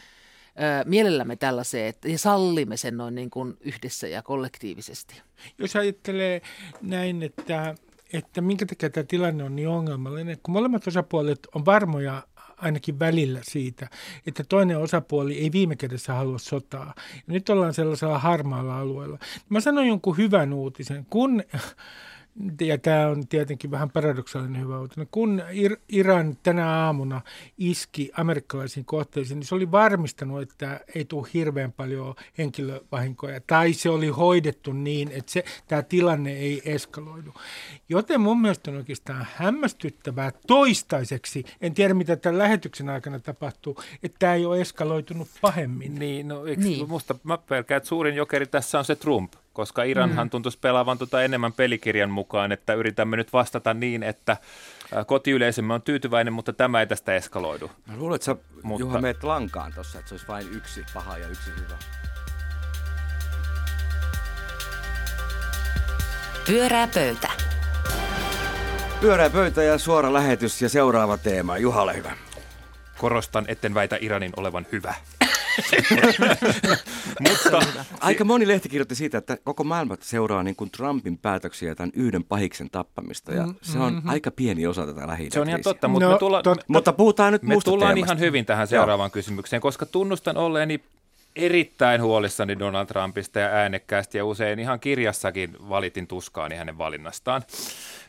mielellämme 0.85 1.35
tällaiseen 1.35 1.87
että, 1.87 2.09
ja 2.09 2.17
sallimme 2.17 2.77
sen 2.77 2.97
noin 2.97 3.15
niin 3.15 3.29
kuin 3.29 3.57
yhdessä 3.61 4.07
ja 4.07 4.21
kollektiivisesti. 4.21 5.21
Jos 5.57 5.75
ajattelee 5.75 6.41
näin, 6.81 7.23
että, 7.23 7.75
että 8.13 8.41
minkä 8.41 8.65
takia 8.65 8.89
tämä 8.89 9.03
tilanne 9.03 9.43
on 9.43 9.55
niin 9.55 9.67
ongelmallinen, 9.67 10.37
kun 10.43 10.53
molemmat 10.53 10.87
osapuolet 10.87 11.47
on 11.55 11.65
varmoja 11.65 12.23
ainakin 12.57 12.99
välillä 12.99 13.39
siitä, 13.43 13.87
että 14.27 14.43
toinen 14.49 14.77
osapuoli 14.77 15.37
ei 15.37 15.51
viime 15.51 15.75
kädessä 15.75 16.13
halua 16.13 16.37
sotaa. 16.37 16.93
Nyt 17.27 17.49
ollaan 17.49 17.73
sellaisella 17.73 18.19
harmaalla 18.19 18.79
alueella. 18.79 19.19
Mä 19.49 19.59
sanon 19.59 19.87
jonkun 19.87 20.17
hyvän 20.17 20.53
uutisen. 20.53 21.05
Kun 21.09 21.43
ja 22.61 22.77
tämä 22.77 23.07
on 23.07 23.27
tietenkin 23.27 23.71
vähän 23.71 23.89
paradoksaalinen 23.89 24.61
hyvä 24.61 24.79
uutinen, 24.79 25.07
kun 25.11 25.43
Ir- 25.51 25.79
Iran 25.89 26.37
tänä 26.43 26.71
aamuna 26.71 27.21
iski 27.57 28.11
amerikkalaisiin 28.17 28.85
kohteisiin, 28.85 29.39
niin 29.39 29.47
se 29.47 29.55
oli 29.55 29.71
varmistanut, 29.71 30.41
että 30.41 30.79
ei 30.95 31.05
tule 31.05 31.27
hirveän 31.33 31.71
paljon 31.71 32.15
henkilövahinkoja, 32.37 33.41
tai 33.47 33.73
se 33.73 33.89
oli 33.89 34.07
hoidettu 34.07 34.73
niin, 34.73 35.11
että 35.11 35.31
se, 35.31 35.43
tämä 35.67 35.81
tilanne 35.81 36.31
ei 36.31 36.61
eskaloidu. 36.65 37.33
Joten 37.89 38.21
mun 38.21 38.41
mielestä 38.41 38.71
on 38.71 38.77
oikeastaan 38.77 39.27
hämmästyttävää 39.35 40.31
toistaiseksi, 40.47 41.45
en 41.61 41.73
tiedä 41.73 41.93
mitä 41.93 42.15
tämän 42.15 42.37
lähetyksen 42.37 42.89
aikana 42.89 43.19
tapahtuu, 43.19 43.83
että 44.03 44.15
tämä 44.19 44.33
ei 44.33 44.45
ole 44.45 44.61
eskaloitunut 44.61 45.27
pahemmin. 45.41 45.95
Niin, 45.95 46.27
no 46.27 46.45
eikö, 46.45 46.61
niin. 46.61 46.89
musta 46.89 47.15
mä 47.23 47.37
pelkään, 47.37 47.77
että 47.77 47.89
suurin 47.89 48.15
jokeri 48.15 48.47
tässä 48.47 48.79
on 48.79 48.85
se 48.85 48.95
Trump 48.95 49.33
koska 49.57 49.83
Iranhan 49.83 50.27
mm. 50.27 50.29
tuntuisi 50.29 50.59
pelaavan 50.59 50.97
tuota 50.97 51.23
enemmän 51.23 51.53
pelikirjan 51.53 52.09
mukaan, 52.09 52.51
että 52.51 52.73
yritämme 52.73 53.17
nyt 53.17 53.33
vastata 53.33 53.73
niin, 53.73 54.03
että 54.03 54.37
kotiyleisömme 55.07 55.73
on 55.73 55.81
tyytyväinen, 55.81 56.33
mutta 56.33 56.53
tämä 56.53 56.79
ei 56.79 56.87
tästä 56.87 57.15
eskaloidu. 57.15 57.71
Mä 57.87 57.97
luulen, 57.97 58.15
että 58.15 58.25
sä 58.25 58.35
mutta... 58.63 58.81
Juha 58.81 59.01
meet 59.01 59.23
lankaan 59.23 59.73
tuossa, 59.73 59.99
että 59.99 60.09
se 60.09 60.13
olisi 60.13 60.27
vain 60.27 60.47
yksi 60.51 60.85
paha 60.93 61.17
ja 61.17 61.27
yksi 61.27 61.49
hyvä. 61.49 61.77
Pyörää 66.47 66.87
pöytä. 66.87 67.29
Pyörää 69.01 69.29
pöytä 69.29 69.63
ja 69.63 69.77
suora 69.77 70.13
lähetys 70.13 70.61
ja 70.61 70.69
seuraava 70.69 71.17
teema. 71.17 71.57
Juha, 71.57 71.81
ole 71.81 71.95
hyvä. 71.95 72.11
Korostan, 72.97 73.45
etten 73.47 73.73
väitä 73.73 73.97
Iranin 74.01 74.31
olevan 74.37 74.67
hyvä. 74.71 74.93
Mutta 77.29 77.59
aika 77.99 78.23
moni 78.23 78.47
lehti 78.47 78.69
kirjoitti 78.69 78.95
siitä, 78.95 79.17
että 79.17 79.37
koko 79.43 79.63
maailma 79.63 79.97
seuraa 80.01 80.43
niin 80.43 80.55
kuin 80.55 80.71
Trumpin 80.71 81.17
päätöksiä 81.17 81.75
tämän 81.75 81.91
yhden 81.93 82.23
pahiksen 82.23 82.69
tappamista. 82.69 83.33
Ja 83.33 83.47
se 83.61 83.79
on 83.79 83.93
mm-hmm. 83.93 84.09
aika 84.09 84.31
pieni 84.31 84.67
osa 84.67 84.85
tätä 84.85 85.07
lähi 85.07 85.29
Se 85.31 85.39
on 85.39 85.49
ihan 85.49 85.61
totta, 85.61 85.87
mutta, 85.87 86.05
no, 86.05 86.13
me 86.13 86.19
tulla, 86.19 86.43
tot, 86.43 86.59
mutta 86.67 86.93
puhutaan 86.93 87.33
nyt 87.33 87.43
Me 87.43 87.55
tullaan 87.65 87.93
teemasta. 87.93 88.13
ihan 88.13 88.19
hyvin 88.19 88.45
tähän 88.45 88.67
seuraavaan 88.67 89.07
Joo. 89.07 89.13
kysymykseen, 89.13 89.61
koska 89.61 89.85
tunnustan 89.85 90.37
olleeni 90.37 90.79
erittäin 91.35 92.01
huolissani 92.01 92.59
Donald 92.59 92.87
Trumpista 92.87 93.39
ja 93.39 93.47
äänekkäästi 93.47 94.17
ja 94.17 94.25
usein 94.25 94.59
ihan 94.59 94.79
kirjassakin 94.79 95.55
valitin 95.69 96.07
tuskaani 96.07 96.55
hänen 96.55 96.77
valinnastaan. 96.77 97.41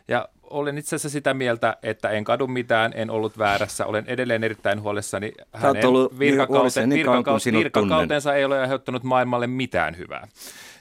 Ja 0.08 0.28
olen 0.42 0.78
itse 0.78 0.96
asiassa 0.96 1.08
sitä 1.08 1.34
mieltä, 1.34 1.76
että 1.82 2.10
en 2.10 2.24
kadu 2.24 2.46
mitään, 2.46 2.92
en 2.94 3.10
ollut 3.10 3.38
väärässä. 3.38 3.86
Olen 3.86 4.04
edelleen 4.06 4.44
erittäin 4.44 4.82
huolissani. 4.82 5.32
Hänen 5.52 5.82
virkakaute, 6.18 6.86
niin 6.86 6.98
virkakaute, 6.98 7.52
virkakautensa 7.52 8.34
ei 8.34 8.44
ole 8.44 8.60
aiheuttanut 8.60 9.02
maailmalle 9.02 9.46
mitään 9.46 9.96
hyvää. 9.96 10.28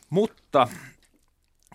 Mutta 0.10 0.68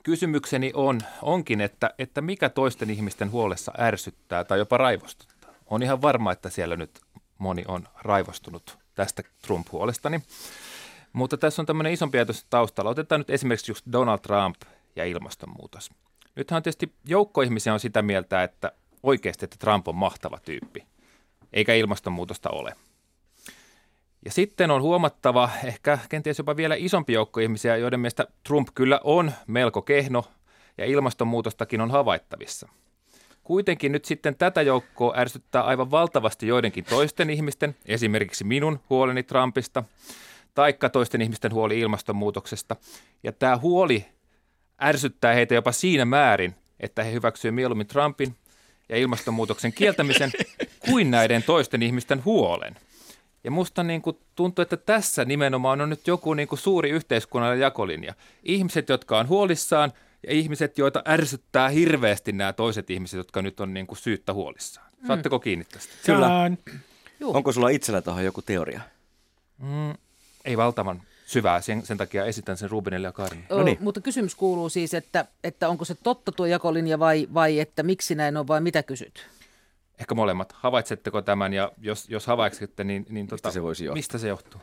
kysymykseni 0.02 0.70
on, 0.74 1.00
onkin, 1.22 1.60
että, 1.60 1.94
että 1.98 2.20
mikä 2.20 2.48
toisten 2.48 2.90
ihmisten 2.90 3.30
huolessa 3.30 3.72
ärsyttää 3.78 4.44
tai 4.44 4.58
jopa 4.58 4.76
raivostuttaa. 4.76 5.50
On 5.66 5.82
ihan 5.82 6.02
varma, 6.02 6.32
että 6.32 6.50
siellä 6.50 6.76
nyt 6.76 7.00
moni 7.38 7.64
on 7.68 7.88
raivostunut 8.02 8.78
tästä 8.94 9.22
Trump-huolestani. 9.46 10.22
Mutta 11.12 11.36
tässä 11.36 11.62
on 11.62 11.66
tämmöinen 11.66 11.92
isompi 11.92 12.18
ajatus 12.18 12.46
taustalla. 12.50 12.90
Otetaan 12.90 13.20
nyt 13.20 13.30
esimerkiksi 13.30 13.70
just 13.70 13.86
Donald 13.92 14.18
Trump 14.18 14.56
ja 14.96 15.04
ilmastonmuutos. 15.04 15.90
Nythän 16.36 16.62
tietysti 16.62 16.92
joukko 17.04 17.42
ihmisiä 17.42 17.72
on 17.72 17.80
sitä 17.80 18.02
mieltä, 18.02 18.42
että 18.42 18.72
oikeasti, 19.02 19.44
että 19.44 19.56
Trump 19.60 19.88
on 19.88 19.94
mahtava 19.94 20.38
tyyppi, 20.38 20.86
eikä 21.52 21.74
ilmastonmuutosta 21.74 22.50
ole. 22.50 22.72
Ja 24.24 24.32
sitten 24.32 24.70
on 24.70 24.82
huomattava, 24.82 25.50
ehkä 25.64 25.98
kenties 26.08 26.38
jopa 26.38 26.56
vielä 26.56 26.74
isompi 26.78 27.12
joukko 27.12 27.40
ihmisiä, 27.40 27.76
joiden 27.76 28.00
mielestä 28.00 28.26
Trump 28.48 28.68
kyllä 28.74 29.00
on 29.04 29.32
melko 29.46 29.82
kehno 29.82 30.24
ja 30.78 30.84
ilmastonmuutostakin 30.84 31.80
on 31.80 31.90
havaittavissa. 31.90 32.68
Kuitenkin 33.44 33.92
nyt 33.92 34.04
sitten 34.04 34.36
tätä 34.36 34.62
joukkoa 34.62 35.14
ärsyttää 35.16 35.62
aivan 35.62 35.90
valtavasti 35.90 36.46
joidenkin 36.46 36.84
toisten 36.84 37.30
ihmisten, 37.30 37.76
esimerkiksi 37.86 38.44
minun 38.44 38.80
huoleni 38.90 39.22
Trumpista, 39.22 39.84
taikka 40.54 40.88
toisten 40.88 41.22
ihmisten 41.22 41.52
huoli 41.52 41.80
ilmastonmuutoksesta. 41.80 42.76
Ja 43.22 43.32
tämä 43.32 43.56
huoli 43.56 44.06
ärsyttää 44.82 45.34
heitä 45.34 45.54
jopa 45.54 45.72
siinä 45.72 46.04
määrin, 46.04 46.54
että 46.80 47.04
he 47.04 47.12
hyväksyvät 47.12 47.54
mieluummin 47.54 47.86
Trumpin 47.86 48.36
ja 48.88 48.96
ilmastonmuutoksen 48.96 49.72
kieltämisen 49.72 50.32
kuin 50.90 51.10
näiden 51.10 51.42
toisten 51.42 51.82
ihmisten 51.82 52.24
huolen. 52.24 52.76
Ja 53.44 53.50
musta 53.50 53.82
niin 53.82 54.02
kuin 54.02 54.18
tuntuu, 54.34 54.62
että 54.62 54.76
tässä 54.76 55.24
nimenomaan 55.24 55.80
on 55.80 55.90
nyt 55.90 56.06
joku 56.06 56.34
niin 56.34 56.48
kuin 56.48 56.58
suuri 56.58 56.90
yhteiskunnallinen 56.90 57.62
jakolinja. 57.62 58.14
Ihmiset, 58.42 58.88
jotka 58.88 59.18
on 59.18 59.28
huolissaan 59.28 59.92
ja 60.26 60.32
ihmiset, 60.32 60.78
joita 60.78 61.02
ärsyttää 61.08 61.68
hirveästi 61.68 62.32
nämä 62.32 62.52
toiset 62.52 62.90
ihmiset, 62.90 63.16
jotka 63.16 63.42
nyt 63.42 63.60
on 63.60 63.74
niin 63.74 63.86
kuin 63.86 63.98
syyttä 63.98 64.32
huolissaan. 64.32 64.86
Saatteko 65.06 65.38
kiinni 65.38 65.64
tästä? 65.64 65.92
Kyllä. 66.06 66.50
Onko 67.24 67.52
sulla 67.52 67.68
itsellä 67.68 68.02
tuohon 68.02 68.24
joku 68.24 68.42
teoria? 68.42 68.80
Mm, 69.58 69.94
ei 70.44 70.56
valtavan 70.56 71.02
syvää. 71.32 71.60
Sen, 71.60 71.86
sen 71.86 71.98
takia 71.98 72.24
esitän 72.24 72.56
sen 72.56 72.70
Rubinille 72.70 73.08
ja 73.08 73.12
Karin. 73.12 73.44
No 73.50 73.62
niin. 73.62 73.78
Mutta 73.80 74.00
kysymys 74.00 74.34
kuuluu 74.34 74.68
siis, 74.68 74.94
että, 74.94 75.24
että 75.44 75.68
onko 75.68 75.84
se 75.84 75.94
totta 75.94 76.32
tuo 76.32 76.46
jakolinja 76.46 76.98
vai, 76.98 77.28
vai 77.34 77.60
että 77.60 77.82
miksi 77.82 78.14
näin 78.14 78.36
on 78.36 78.48
vai 78.48 78.60
mitä 78.60 78.82
kysyt? 78.82 79.26
Ehkä 80.00 80.14
molemmat. 80.14 80.52
Havaitsetteko 80.52 81.22
tämän 81.22 81.52
ja 81.52 81.72
jos, 81.78 82.08
jos 82.08 82.26
havaitsette, 82.26 82.84
niin, 82.84 83.06
niin 83.08 83.26
tota, 83.26 83.48
mistä, 83.48 83.50
se 83.50 83.62
voisi 83.62 83.84
johtua? 83.84 83.98
mistä 83.98 84.18
se 84.18 84.28
johtuu? 84.28 84.60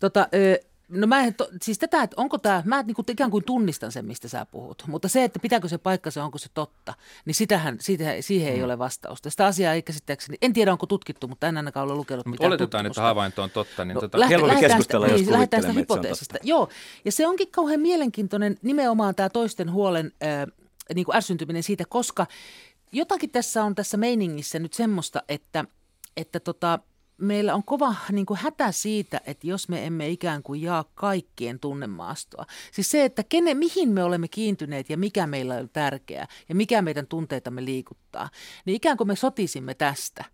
Tota, 0.00 0.28
ö, 0.34 0.58
No 0.88 1.06
mä 1.06 1.24
en, 1.24 1.34
to, 1.34 1.48
siis 1.62 1.78
tätä, 1.78 2.02
että 2.02 2.14
onko 2.16 2.38
tämä, 2.38 2.62
mä 2.66 2.82
niin 2.82 2.94
kuin 2.94 3.04
ikään 3.08 3.30
kuin 3.30 3.44
tunnistan 3.44 3.92
sen, 3.92 4.04
mistä 4.04 4.28
sä 4.28 4.46
puhut, 4.46 4.84
mutta 4.86 5.08
se, 5.08 5.24
että 5.24 5.38
pitääkö 5.38 5.68
se 5.68 5.78
paikka 5.78 6.10
se, 6.10 6.20
onko 6.20 6.38
se 6.38 6.48
totta, 6.54 6.94
niin 7.24 7.34
sitähän, 7.34 7.76
siitä, 7.80 8.04
siihen 8.20 8.52
ei 8.52 8.58
mm. 8.58 8.64
ole 8.64 8.78
vastausta. 8.78 9.30
Sitä 9.30 9.46
asiaa 9.46 9.74
ei 9.74 9.82
käsittääkseni, 9.82 10.38
en 10.42 10.52
tiedä 10.52 10.72
onko 10.72 10.86
tutkittu, 10.86 11.28
mutta 11.28 11.48
en 11.48 11.56
ainakaan 11.56 11.88
ole 11.88 11.94
lukenut 11.94 12.26
mitään 12.26 12.48
Oletetaan, 12.48 12.84
tutkimusta. 12.84 13.00
että 13.00 13.08
havainto 13.08 13.42
on 13.42 13.50
totta. 13.50 13.84
Niin 13.84 13.94
no, 13.94 14.00
tota... 14.00 14.26
Helpompi 14.26 14.60
keskustella, 14.60 15.06
sitä, 15.06 15.14
jos 15.14 15.20
niin, 15.20 15.32
lähdetään 15.32 15.62
sitä 15.62 15.72
hypoteesista. 15.72 16.38
Joo, 16.42 16.68
ja 17.04 17.12
se 17.12 17.26
onkin 17.26 17.50
kauhean 17.50 17.80
mielenkiintoinen 17.80 18.56
nimenomaan 18.62 19.14
tämä 19.14 19.28
toisten 19.28 19.72
huolen 19.72 20.12
äh, 20.22 20.46
niin 20.94 21.04
kuin 21.04 21.16
ärsyntyminen 21.16 21.62
siitä, 21.62 21.84
koska 21.88 22.26
jotakin 22.92 23.30
tässä 23.30 23.64
on 23.64 23.74
tässä 23.74 23.96
meiningissä 23.96 24.58
nyt 24.58 24.72
semmoista, 24.72 25.22
että, 25.28 25.64
että 26.16 26.40
tota, 26.40 26.78
meillä 27.18 27.54
on 27.54 27.64
kova 27.64 27.94
niin 28.12 28.26
kuin 28.26 28.38
hätä 28.38 28.72
siitä, 28.72 29.20
että 29.26 29.46
jos 29.46 29.68
me 29.68 29.86
emme 29.86 30.08
ikään 30.08 30.42
kuin 30.42 30.62
jaa 30.62 30.84
kaikkien 30.94 31.60
tunnemaastoa. 31.60 32.46
Siis 32.72 32.90
se, 32.90 33.04
että 33.04 33.22
kene, 33.28 33.54
mihin 33.54 33.88
me 33.88 34.04
olemme 34.04 34.28
kiintyneet 34.28 34.90
ja 34.90 34.96
mikä 34.96 35.26
meillä 35.26 35.54
on 35.54 35.68
tärkeää 35.72 36.26
ja 36.48 36.54
mikä 36.54 36.82
meidän 36.82 37.06
tunteitamme 37.06 37.64
liikuttaa, 37.64 38.28
niin 38.64 38.76
ikään 38.76 38.96
kuin 38.96 39.06
me 39.06 39.16
sotisimme 39.16 39.74
tästä. 39.74 40.24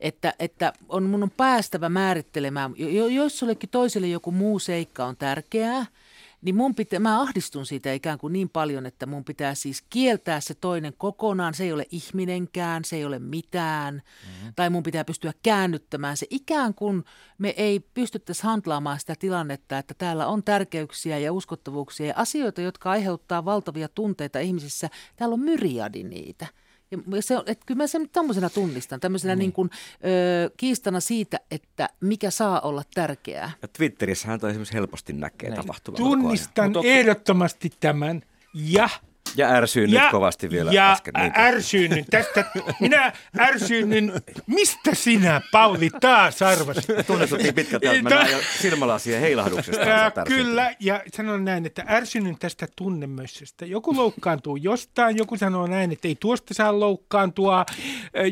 Että, 0.00 0.34
että 0.38 0.72
on, 0.88 1.02
mun 1.02 1.22
on 1.22 1.30
päästävä 1.30 1.88
määrittelemään, 1.88 2.74
jos 3.10 3.42
jollekin 3.42 3.70
toiselle 3.70 4.06
joku 4.06 4.32
muu 4.32 4.58
seikka 4.58 5.04
on 5.04 5.16
tärkeää– 5.16 5.86
niin 6.42 6.54
mun 6.54 6.74
pitää, 6.74 6.98
mä 6.98 7.20
ahdistun 7.20 7.66
siitä 7.66 7.92
ikään 7.92 8.18
kuin 8.18 8.32
niin 8.32 8.48
paljon, 8.48 8.86
että 8.86 9.06
mun 9.06 9.24
pitää 9.24 9.54
siis 9.54 9.84
kieltää 9.90 10.40
se 10.40 10.54
toinen 10.54 10.92
kokonaan. 10.98 11.54
Se 11.54 11.64
ei 11.64 11.72
ole 11.72 11.86
ihminenkään, 11.90 12.84
se 12.84 12.96
ei 12.96 13.04
ole 13.04 13.18
mitään. 13.18 13.94
Mm-hmm. 13.94 14.52
Tai 14.56 14.70
mun 14.70 14.82
pitää 14.82 15.04
pystyä 15.04 15.32
käännyttämään 15.42 16.16
se. 16.16 16.26
Ikään 16.30 16.74
kuin 16.74 17.04
me 17.38 17.48
ei 17.48 17.80
pystyttäisi 17.80 18.42
handlaamaan 18.42 19.00
sitä 19.00 19.14
tilannetta, 19.18 19.78
että 19.78 19.94
täällä 19.94 20.26
on 20.26 20.44
tärkeyksiä 20.44 21.18
ja 21.18 21.32
uskottavuuksia 21.32 22.06
ja 22.06 22.14
asioita, 22.16 22.60
jotka 22.60 22.90
aiheuttaa 22.90 23.44
valtavia 23.44 23.88
tunteita 23.88 24.38
ihmisissä. 24.38 24.90
Täällä 25.16 25.34
on 25.34 25.40
myriadi 25.40 26.02
niitä. 26.02 26.46
Ja 26.90 27.22
se, 27.22 27.34
että 27.46 27.64
kyllä 27.66 27.78
mä 27.78 27.86
sen 27.86 28.08
tämmöisenä 28.08 28.50
tunnistan, 28.50 29.00
tämmöisenä 29.00 29.34
niin. 29.34 29.38
Niin 29.38 29.52
kuin, 29.52 29.70
ö, 29.94 30.50
kiistana 30.56 31.00
siitä, 31.00 31.40
että 31.50 31.88
mikä 32.00 32.30
saa 32.30 32.60
olla 32.60 32.82
tärkeää. 32.94 33.50
Ja 33.62 33.68
Twitterissä 33.68 34.28
hän 34.28 34.40
esimerkiksi 34.48 34.74
helposti 34.74 35.12
näkee 35.12 35.50
niin. 35.50 35.56
tapahtuvan. 35.56 35.98
Tunnistan 35.98 36.72
ehdottomasti 36.84 37.72
tämän 37.80 38.22
ja 38.54 38.88
Ja 39.36 39.48
ärsyin 39.48 39.90
nyt 39.90 40.02
kovasti 40.10 40.50
vielä 40.50 40.72
ja 40.72 40.92
äsken. 40.92 41.14
Niin. 41.18 41.32
ärsyynnin 41.36 42.04
tästä. 42.10 42.44
Minä 42.80 43.12
ärsyynnin. 43.38 44.12
Mistä 44.46 44.94
sinä, 44.94 45.40
Pauli, 45.52 45.90
taas 46.00 46.42
arvasit? 46.42 47.06
Tunnetuttiin 47.06 47.54
pitkältä, 47.54 47.92
että 47.92 48.14
mä 48.14 48.28
jo 48.28 48.38
silmälasien 48.60 49.20
heilahduksesta. 49.20 49.84
Kyllä, 50.26 50.74
ja 50.80 51.02
sanon 51.14 51.44
näin, 51.44 51.66
että 51.66 51.84
ärsynnin 51.88 52.38
tästä 52.38 52.68
tunnemössöstä. 52.76 53.66
Joku 53.66 53.96
loukkaantuu 53.96 54.56
jostain, 54.56 55.16
joku 55.16 55.36
sanoo 55.36 55.66
näin, 55.66 55.92
että 55.92 56.08
ei 56.08 56.16
tuosta 56.20 56.54
saa 56.54 56.80
loukkaantua. 56.80 57.66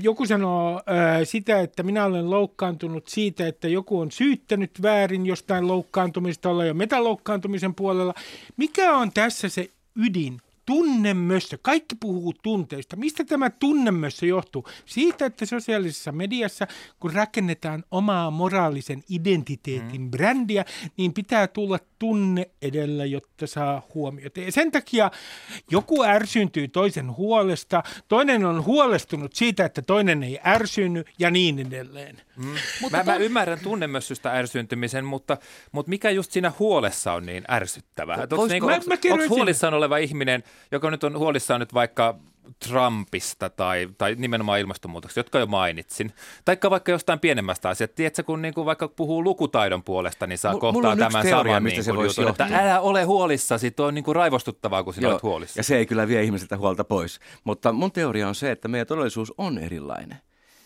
Joku 0.03 0.27
sanoo 0.27 0.83
sitä, 1.25 1.61
että 1.61 1.83
minä 1.83 2.05
olen 2.05 2.31
loukkaantunut 2.31 3.09
siitä, 3.09 3.47
että 3.47 3.69
joku 3.69 4.01
on 4.01 4.11
syyttänyt 4.11 4.83
väärin 4.83 5.27
jostain 5.27 5.69
loukkaantumista, 5.69 6.51
olla 6.51 6.65
jo 6.65 6.75
metaloukkaantumisen 6.75 7.75
puolella. 7.75 8.15
Mikä 8.57 8.97
on 8.97 9.13
tässä 9.13 9.49
se 9.49 9.69
ydin? 9.97 10.41
Tunnemössö. 10.69 11.59
Kaikki 11.63 11.95
puhuu 12.01 12.35
tunteista. 12.43 12.97
Mistä 12.97 13.25
tämä 13.25 13.51
tunnemössö 13.51 14.27
johtuu? 14.27 14.69
Siitä, 14.87 15.27
että 15.27 15.47
sosiaalisessa 15.47 16.13
mediassa, 16.13 16.67
kun 17.01 17.13
rakennetaan 17.13 17.85
omaa 17.91 18.31
moraalisen 18.31 19.03
identiteetin 19.09 20.01
mm. 20.01 20.11
brändiä, 20.11 20.65
niin 20.97 21.13
pitää 21.13 21.47
tulla 21.47 21.79
tunne 21.99 22.51
edellä, 22.63 23.05
jotta 23.05 23.47
saa 23.47 23.83
huomiota. 23.95 24.41
Ja 24.41 24.53
sen 24.53 24.71
takia 24.73 25.11
joku 25.71 26.05
ärsyntyy 26.05 26.69
toisen 26.69 27.17
huolesta, 27.17 27.83
toinen 28.09 28.45
on 28.45 28.65
huolestunut 28.65 29.35
siitä, 29.35 29.65
että 29.65 29.83
toinen 29.83 30.23
ei 30.23 30.39
ärsynny 30.47 31.05
ja 31.19 31.31
niin 31.31 31.59
edelleen. 31.59 32.21
Mm. 32.37 32.55
Mä, 32.91 33.03
mä 33.03 33.17
ymmärrän 33.17 33.61
tunnemössystä 33.61 34.33
ärsyyntymisen, 34.33 35.05
mutta, 35.05 35.37
mutta 35.73 35.91
mikä 35.91 36.11
just 36.11 36.33
siinä 36.33 36.53
huolessa 36.59 37.13
on 37.13 37.27
niin 37.27 37.45
ärsyttävää? 37.51 38.17
Onko 38.17 38.37
Mä- 38.67 38.77
onks- 38.77 39.13
onks 39.13 39.23
sen. 39.25 39.29
huolissaan 39.29 39.75
oleva 39.75 39.97
ihminen, 39.97 40.43
joka 40.73 40.91
nyt 40.91 41.05
on 41.05 41.19
huolissaan 41.19 41.61
nyt 41.61 41.75
vaikka 41.75 42.15
Trumpista 42.69 43.51
tai, 43.51 43.89
tai 43.99 44.15
nimenomaan 44.19 44.61
ilmastonmuutoksesta, 44.61 45.21
jotka 45.21 45.39
jo 45.39 45.47
mainitsin. 45.47 46.13
Taikka 46.45 46.71
vaikka 46.71 46.93
jostain 46.93 47.19
pienemmästä 47.19 47.69
asiasta. 47.69 47.95
Tiedätkö, 47.95 48.23
kun 48.23 48.43
niinku 48.43 48.67
vaikka 48.67 48.89
puhuu 48.89 49.25
lukutaidon 49.25 49.83
puolesta, 49.83 50.27
niin 50.27 50.39
saa 50.39 50.53
Mu- 50.53 50.59
kohtaa 50.59 50.97
tämän 50.97 51.27
teoria, 51.27 51.53
saman 51.53 51.63
mistä 51.63 51.77
niin 51.77 51.85
se 51.85 51.95
voisi 51.95 52.21
jutun, 52.21 52.31
että 52.31 52.49
älä 52.53 52.81
ole 52.81 53.05
huolissasi. 53.05 53.71
Tuo 53.71 53.87
on 53.87 53.95
niin 53.95 54.05
kuin 54.05 54.17
raivostuttavaa, 54.17 54.85
kun 54.85 54.95
sinä 54.95 55.07
Joo, 55.07 55.13
olet 55.13 55.23
huolissa. 55.23 55.59
Ja 55.59 55.63
se 55.63 55.77
ei 55.77 55.87
kyllä 55.87 56.09
vie 56.09 56.23
ihmisiltä 56.23 56.57
huolta 56.57 56.85
pois. 56.85 57.21
Mutta 57.45 57.73
mun 57.73 57.93
teoria 57.93 58.29
on 58.29 58.35
se, 58.35 58.51
että 58.51 58.69
meidän 58.69 58.87
todellisuus 58.87 59.35
on 59.39 59.59
erilainen. 59.59 60.19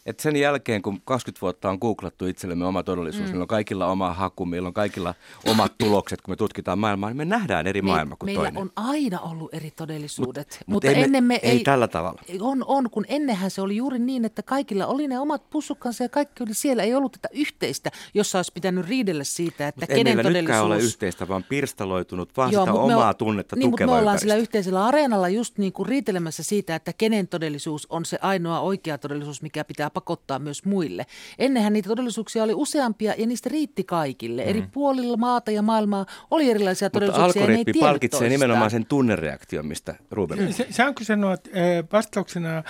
Et 0.06 0.20
sen 0.20 0.36
jälkeen, 0.36 0.82
kun 0.82 1.00
20 1.04 1.40
vuotta 1.40 1.70
on 1.70 1.78
googlattu 1.80 2.26
itsellemme 2.26 2.66
oma 2.66 2.82
todellisuus, 2.82 3.24
mm. 3.24 3.30
meillä 3.30 3.42
on 3.42 3.48
kaikilla 3.48 3.86
oma 3.86 4.12
haku, 4.12 4.46
meillä 4.46 4.66
on 4.66 4.74
kaikilla 4.74 5.14
omat 5.46 5.72
tulokset, 5.78 6.20
kun 6.20 6.32
me 6.32 6.36
tutkitaan 6.36 6.78
maailmaa, 6.78 7.10
niin 7.10 7.16
me 7.16 7.24
nähdään 7.24 7.66
eri 7.66 7.82
maailma 7.82 8.16
kuin 8.16 8.28
meillä 8.28 8.42
toinen. 8.42 8.62
on 8.62 8.70
aina 8.76 9.20
ollut 9.20 9.54
eri 9.54 9.70
todellisuudet, 9.70 10.48
Mut- 10.48 10.58
mut 10.66 10.68
mutta 10.68 10.88
ei 10.88 10.94
me- 10.94 11.02
ennen 11.04 11.24
me 11.24 11.34
ei 11.42 11.50
ei... 11.50 11.60
tällä 11.60 11.88
tavalla. 11.88 12.22
On, 12.40 12.64
on, 12.66 12.90
kun 12.90 13.04
ennenhän 13.08 13.50
se 13.50 13.62
oli 13.62 13.76
juuri 13.76 13.98
niin, 13.98 14.24
että 14.24 14.42
kaikilla 14.42 14.86
oli 14.86 15.08
ne 15.08 15.18
omat 15.18 15.50
pussukkansa 15.50 16.04
ja 16.04 16.08
kaikki 16.08 16.42
oli 16.42 16.54
siellä. 16.54 16.82
Ei 16.82 16.94
ollut 16.94 17.12
tätä 17.12 17.28
yhteistä, 17.32 17.90
jossa 18.14 18.38
olisi 18.38 18.52
pitänyt 18.52 18.88
riidellä 18.88 19.24
siitä, 19.24 19.68
että 19.68 19.86
Ei 19.88 19.96
kenen 19.96 20.04
meillä 20.16 20.22
todellisuus... 20.22 20.42
nytkään 20.42 20.64
ole 20.64 20.78
yhteistä, 20.78 21.28
vaan 21.28 21.44
pirstaloitunut, 21.48 22.36
vaan 22.36 22.52
Joo, 22.52 22.62
sitä 22.62 22.72
mut 22.72 22.86
me 22.86 22.94
omaa 22.94 23.08
ol- 23.08 23.12
tunnetta 23.12 23.56
niin, 23.56 23.70
mutta 23.70 23.84
tukeva 23.84 23.92
me 23.92 23.98
ollaan 23.98 24.14
ympäristö. 24.14 24.24
sillä 24.24 24.36
yhteisellä 24.42 24.84
areenalla 24.84 25.28
just 25.28 25.58
niin 25.58 25.72
kuin 25.72 25.88
riitelemässä 25.88 26.42
siitä, 26.42 26.74
että 26.74 26.92
kenen 26.92 27.28
todellisuus 27.28 27.86
on 27.90 28.04
se 28.04 28.18
ainoa 28.22 28.60
oikea 28.60 28.98
todellisuus, 28.98 29.42
mikä 29.42 29.64
pitää 29.64 29.90
pakottaa 29.92 30.38
myös 30.38 30.64
muille. 30.64 31.06
Ennenhän 31.38 31.72
niitä 31.72 31.88
todellisuuksia 31.88 32.42
oli 32.42 32.54
useampia 32.54 33.14
ja 33.18 33.26
niistä 33.26 33.48
riitti 33.48 33.84
kaikille. 33.84 34.42
Mm. 34.42 34.48
Eri 34.48 34.62
puolilla 34.72 35.16
maata 35.16 35.50
ja 35.50 35.62
maailmaa 35.62 36.06
oli 36.30 36.50
erilaisia 36.50 36.86
Mutta 36.86 37.00
todellisuuksia 37.00 37.42
algoritmi 37.42 37.72
palkitsee 37.80 38.20
toistaan. 38.20 38.30
nimenomaan 38.40 38.70
sen 38.70 38.86
tunnereaktion, 38.86 39.66
mistä 39.66 39.94
Ruben 40.10 40.52
Se, 40.52 40.66
saanko 40.70 41.04
sanoa 41.04 41.34
että, 41.34 41.50
äh, 41.50 41.84
vastauksena 41.92 42.58
äh, 42.58 42.64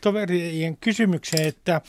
toverien 0.00 0.76
kysymykseen, 0.76 1.48
että, 1.48 1.80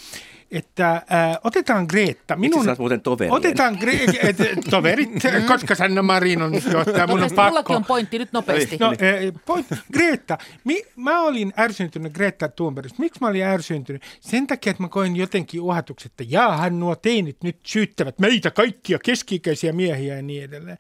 että 0.54 0.92
äh, 0.92 1.04
otetaan 1.44 1.86
Greta. 1.90 2.36
Miksi 2.36 2.64
sä 2.64 2.72
oot 2.72 2.80
muuten 2.80 3.02
toverien? 3.02 3.34
Otetaan 3.34 3.78
Gre- 3.82 4.28
et, 4.28 4.38
toverit, 4.70 5.10
koska 5.48 5.76
Sanna 5.76 6.02
Marin 6.02 6.42
on 6.42 6.54
johtaja, 6.54 7.08
mun 7.08 7.14
on 7.14 7.22
Nopeasti, 7.22 7.36
mullakin 7.36 7.54
pakko. 7.54 7.74
on 7.74 7.86
pointti 7.86 8.20
nyt 8.20 8.34
nopeasti. 8.34 8.78
No, 8.80 8.92
eh, 8.92 9.34
point, 9.46 9.68
Greta, 9.94 10.38
mi, 10.64 10.82
mä 10.96 11.22
olin 11.22 11.54
ärsyntynyt 11.60 12.14
Greta 12.14 12.48
Thunbergista. 12.50 13.00
Miksi 13.00 13.20
mä 13.22 13.28
olin 13.28 13.44
ärsyntynyt? 13.44 14.04
Sen 14.20 14.48
takia, 14.48 14.72
että 14.72 14.84
mä 14.84 14.90
koin 14.90 15.16
jotenkin 15.16 15.62
uhatukset, 15.62 16.12
että 16.12 16.24
jaahan 16.28 16.80
nuo 16.80 16.96
teinit 16.96 17.38
nyt 17.44 17.58
syyttävät 17.66 18.20
meitä 18.20 18.52
kaikkia 18.52 19.00
keski-ikäisiä 19.00 19.74
miehiä 19.74 20.16
ja 20.16 20.22
niin 20.22 20.44
edelleen. 20.44 20.78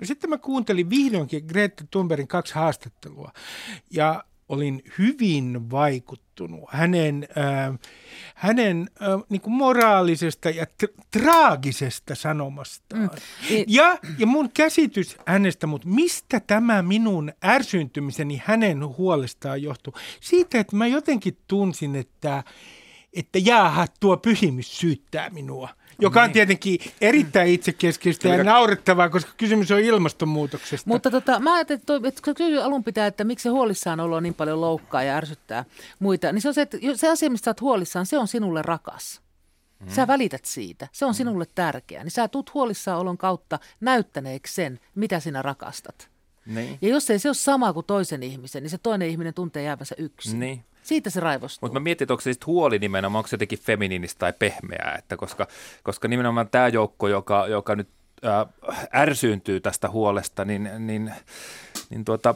No 0.00 0.06
sitten 0.06 0.30
mä 0.30 0.38
kuuntelin 0.38 0.90
vihdoinkin 0.90 1.44
Greta 1.46 1.84
Thunbergin 1.90 2.28
kaksi 2.28 2.54
haastattelua 2.54 3.32
ja 3.90 4.24
olin 4.48 4.82
hyvin 4.98 5.70
vaikuttunut 5.70 6.64
hänen, 6.68 7.28
äh, 7.38 7.78
hänen 8.34 8.90
äh, 9.02 9.08
niin 9.28 9.40
kuin 9.40 9.54
moraalisesta 9.54 10.50
ja 10.50 10.64
tr- 10.64 11.02
traagisesta 11.10 12.14
sanomastaan. 12.14 13.02
Mm. 13.02 13.08
Niin- 13.50 13.64
Ja, 13.68 13.98
ja 14.18 14.26
mun 14.26 14.50
käsitys 14.54 15.16
hänestä, 15.26 15.66
mutta 15.66 15.88
mistä 15.88 16.40
tämä 16.40 16.82
minun 16.82 17.32
ärsyntymiseni 17.44 18.42
hänen 18.44 18.86
huolestaan 18.86 19.62
johtuu? 19.62 19.94
Siitä, 20.20 20.60
että 20.60 20.76
mä 20.76 20.86
jotenkin 20.86 21.38
tunsin, 21.48 21.96
että, 21.96 22.44
että 23.14 23.38
jaaha, 23.38 23.86
tuo 24.00 24.16
pyhimys 24.16 24.78
syyttää 24.78 25.30
minua. 25.30 25.68
Joka 26.00 26.22
on 26.22 26.32
tietenkin 26.32 26.78
erittäin 27.00 27.48
itsekeskeistä 27.48 28.28
ja 28.28 28.44
naurettavaa, 28.44 29.08
koska 29.08 29.32
kysymys 29.36 29.70
on 29.70 29.80
ilmastonmuutoksesta. 29.80 30.90
Mutta 30.90 31.10
tota, 31.10 31.40
mä 31.40 31.54
ajattelin, 31.54 31.78
että, 31.78 31.86
toi- 31.86 32.08
että 32.08 32.22
kun 32.24 32.34
kysyin 32.34 32.62
alun 32.62 32.84
pitää, 32.84 33.06
että 33.06 33.24
miksi 33.24 33.42
se 33.42 33.48
huolissaan 33.48 34.00
olo 34.00 34.20
niin 34.20 34.34
paljon 34.34 34.60
loukkaa 34.60 35.02
ja 35.02 35.16
ärsyttää 35.16 35.64
muita, 35.98 36.32
niin 36.32 36.42
se 36.42 36.48
on 36.48 36.54
se, 36.54 36.62
että 36.62 36.78
se 36.94 37.08
asia, 37.08 37.30
mistä 37.30 37.44
sä 37.44 37.50
oot 37.50 37.60
huolissaan, 37.60 38.06
se 38.06 38.18
on 38.18 38.28
sinulle 38.28 38.62
rakas. 38.62 39.20
Sä 39.88 40.06
välität 40.06 40.44
siitä, 40.44 40.88
se 40.92 41.04
on 41.04 41.14
sinulle 41.14 41.46
tärkeä. 41.54 42.04
Niin 42.04 42.10
sä 42.10 42.28
tuut 42.28 42.54
huolissaan 42.54 43.00
olon 43.00 43.18
kautta 43.18 43.58
näyttäneeksi 43.80 44.54
sen, 44.54 44.80
mitä 44.94 45.20
sinä 45.20 45.42
rakastat. 45.42 46.08
Niin. 46.46 46.78
Ja 46.82 46.88
jos 46.88 47.10
ei 47.10 47.18
se 47.18 47.28
ole 47.28 47.34
sama 47.34 47.72
kuin 47.72 47.86
toisen 47.86 48.22
ihmisen, 48.22 48.62
niin 48.62 48.70
se 48.70 48.78
toinen 48.78 49.08
ihminen 49.08 49.34
tuntee 49.34 49.62
jäävänsä 49.62 49.94
yksin. 49.98 50.40
Niin. 50.40 50.64
Siitä 50.84 51.10
se 51.10 51.20
raivostuu. 51.20 51.66
Mutta 51.66 51.80
mä 51.80 51.84
mietin, 51.84 52.04
että 52.04 52.12
onko 52.12 52.20
se 52.20 52.32
sitten 52.32 52.46
huoli 52.46 52.78
nimenomaan, 52.78 53.18
onko 53.18 53.28
se 53.28 53.34
jotenkin 53.34 53.58
feminiinistä 53.58 54.18
tai 54.18 54.32
pehmeää, 54.32 54.94
että 54.98 55.16
koska, 55.16 55.46
koska 55.82 56.08
nimenomaan 56.08 56.48
tämä 56.48 56.68
joukko, 56.68 57.08
joka, 57.08 57.46
joka 57.46 57.76
nyt 57.76 57.88
ää, 58.22 58.46
ärsyyntyy 58.94 59.60
tästä 59.60 59.88
huolesta, 59.88 60.44
niin, 60.44 60.70
niin, 60.78 61.12
niin 61.90 62.04
tuota, 62.04 62.34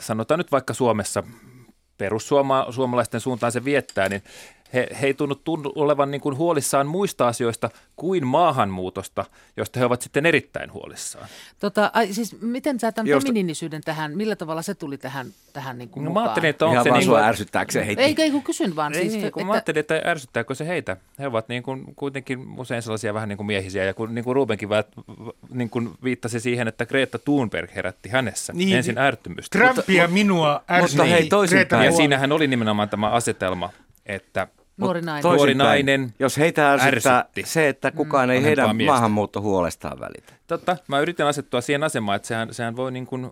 sanotaan 0.00 0.38
nyt 0.38 0.52
vaikka 0.52 0.74
Suomessa 0.74 1.22
perussuomalaisten 1.98 3.20
suuntaan 3.20 3.52
se 3.52 3.64
viettää, 3.64 4.08
niin 4.08 4.22
he, 4.74 4.86
he 5.00 5.06
ei 5.06 5.14
tunnu, 5.14 5.34
tunnu 5.34 5.72
olevan 5.74 6.10
niin 6.10 6.20
kuin 6.20 6.36
huolissaan 6.36 6.86
muista 6.86 7.28
asioista 7.28 7.70
kuin 7.96 8.26
maahanmuutosta, 8.26 9.24
josta 9.56 9.78
he 9.80 9.86
ovat 9.86 10.02
sitten 10.02 10.26
erittäin 10.26 10.72
huolissaan. 10.72 11.28
Tota, 11.58 11.90
ai, 11.94 12.12
siis 12.12 12.40
miten 12.40 12.80
sä 12.80 12.92
tämän 12.92 13.06
Josta- 13.10 13.26
feminiinisyyden 13.26 13.80
tähän, 13.84 14.16
millä 14.16 14.36
tavalla 14.36 14.62
se 14.62 14.74
tuli 14.74 14.98
tähän, 14.98 15.26
tähän 15.52 15.78
niin 15.78 15.88
kuin 15.88 16.04
No, 16.04 16.10
mä 16.10 16.12
mukaan? 16.12 16.24
ajattelin, 16.26 16.50
että 16.50 16.64
onko 16.64 16.72
Ihan 16.74 16.84
se 16.84 16.90
vaan 16.90 17.00
niin 17.00 17.08
kuin, 17.10 17.22
ärsyttääkseen 17.22 17.86
heitä. 17.86 18.02
Ei, 18.02 18.14
ei 18.18 18.30
kun 18.30 18.42
kysyn 18.42 18.76
vaan. 18.76 18.94
Ei, 18.94 19.00
siis, 19.00 19.12
niin, 19.12 19.32
kun 19.32 19.40
että, 19.40 19.46
mä 19.46 19.52
ajattelin, 19.52 19.80
että 19.80 20.02
ärsyttääkö 20.04 20.54
se 20.54 20.66
heitä. 20.66 20.96
He 21.18 21.26
ovat 21.26 21.48
niin 21.48 21.62
kuin, 21.62 21.84
kuitenkin 21.96 22.46
usein 22.58 22.82
sellaisia 22.82 23.14
vähän 23.14 23.28
niin 23.28 23.36
kuin 23.36 23.46
miehisiä, 23.46 23.84
ja 23.84 23.94
kun 23.94 24.14
niin 24.14 24.24
kuin 24.24 24.34
Rubenkin 24.34 24.68
vä, 24.68 24.84
niin 25.50 25.70
kuin 25.70 25.90
viittasi 26.04 26.40
siihen, 26.40 26.68
että 26.68 26.86
Greta 26.86 27.18
Thunberg 27.18 27.74
herätti 27.74 28.08
hänessä 28.08 28.52
Niin, 28.52 28.76
ensin 28.76 28.98
ärtymystä. 28.98 29.58
Trumpia 29.58 30.08
minua 30.08 30.62
ärsytti. 30.70 31.10
hei, 31.10 31.28
toisinpäin. 31.28 31.84
Ja 31.84 31.92
siinähän 31.92 32.32
oli 32.32 32.46
nimenomaan 32.46 32.88
tämä 32.88 33.10
asetelma, 33.10 33.70
että 34.06 34.48
Nuori 34.76 35.00
nainen. 35.00 35.32
Nuori 35.32 35.54
nainen 35.54 36.14
Jos 36.18 36.36
heitä 36.38 36.72
ärsyttää 36.72 37.18
ärsytti. 37.18 37.42
se, 37.46 37.68
että 37.68 37.90
kukaan 37.90 38.30
ei 38.30 38.36
vanhempaa 38.36 38.64
heidän 38.64 38.76
miestä. 38.76 38.92
maahanmuutto 38.92 39.40
huolestaan 39.40 40.00
välitä. 40.00 40.32
totta, 40.46 40.76
mä 40.88 41.00
yritin 41.00 41.26
asettua 41.26 41.60
siihen 41.60 41.82
asemaan, 41.82 42.16
että 42.16 42.28
sehän, 42.28 42.54
sehän 42.54 42.76
voi 42.76 42.92
niin 42.92 43.06
kuin 43.06 43.30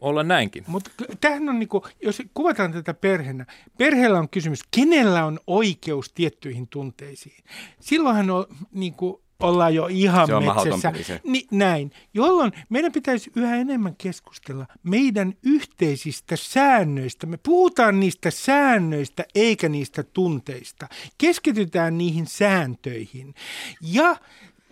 olla 0.00 0.22
näinkin. 0.22 0.64
Mutta 0.66 0.90
tämähän 1.20 1.48
on 1.48 1.58
niinku, 1.58 1.86
jos 2.02 2.22
kuvataan 2.34 2.72
tätä 2.72 2.94
perheenä, 2.94 3.46
perheellä 3.78 4.18
on 4.18 4.28
kysymys, 4.28 4.60
kenellä 4.70 5.24
on 5.24 5.40
oikeus 5.46 6.12
tiettyihin 6.12 6.68
tunteisiin. 6.68 7.44
Silloinhan 7.80 8.30
on, 8.30 8.46
niinku, 8.72 9.23
ollaan 9.40 9.74
jo 9.74 9.86
ihan 9.86 10.26
Se 10.26 10.34
on 10.34 10.44
metsässä. 10.44 11.20
Ni, 11.24 11.46
näin. 11.50 11.90
Jolloin 12.14 12.52
meidän 12.68 12.92
pitäisi 12.92 13.30
yhä 13.36 13.56
enemmän 13.56 13.96
keskustella 13.96 14.66
meidän 14.82 15.34
yhteisistä 15.42 16.36
säännöistä. 16.36 17.26
Me 17.26 17.36
puhutaan 17.42 18.00
niistä 18.00 18.30
säännöistä 18.30 19.24
eikä 19.34 19.68
niistä 19.68 20.02
tunteista. 20.02 20.88
Keskitytään 21.18 21.98
niihin 21.98 22.26
sääntöihin. 22.26 23.34
Ja 23.80 24.16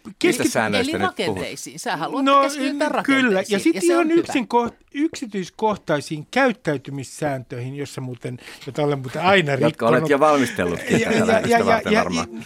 Mistä 0.07 0.43
keskity- 0.45 0.49
säännöistä 0.51 0.97
Eli 0.97 1.03
rakenteisiin. 1.05 1.79
Sä 1.79 1.97
haluat 1.97 2.25
No 2.25 2.43
keskityttää 2.43 2.89
n- 2.89 2.93
rakenteisiin. 2.93 3.29
kyllä, 3.29 3.43
ja 3.49 3.59
sitten 3.59 3.85
ihan 3.85 4.11
yksin 4.11 4.49
koht, 4.49 4.75
yksityiskohtaisiin 4.95 6.27
käyttäytymissääntöihin, 6.31 7.75
jossa 7.77 8.01
muuten, 8.01 8.39
jota 8.67 8.83
olen 8.83 8.99
muuten 8.99 9.23
aina 9.23 9.53
Jotka 9.53 9.67
rikkonut. 9.67 9.95
olet 9.99 10.11
jo 10.11 10.21
valmistellutkin 10.21 11.01
tätä 11.01 11.27
lähetystä 11.27 11.67
varten 11.67 11.95
varmaan. 11.95 12.45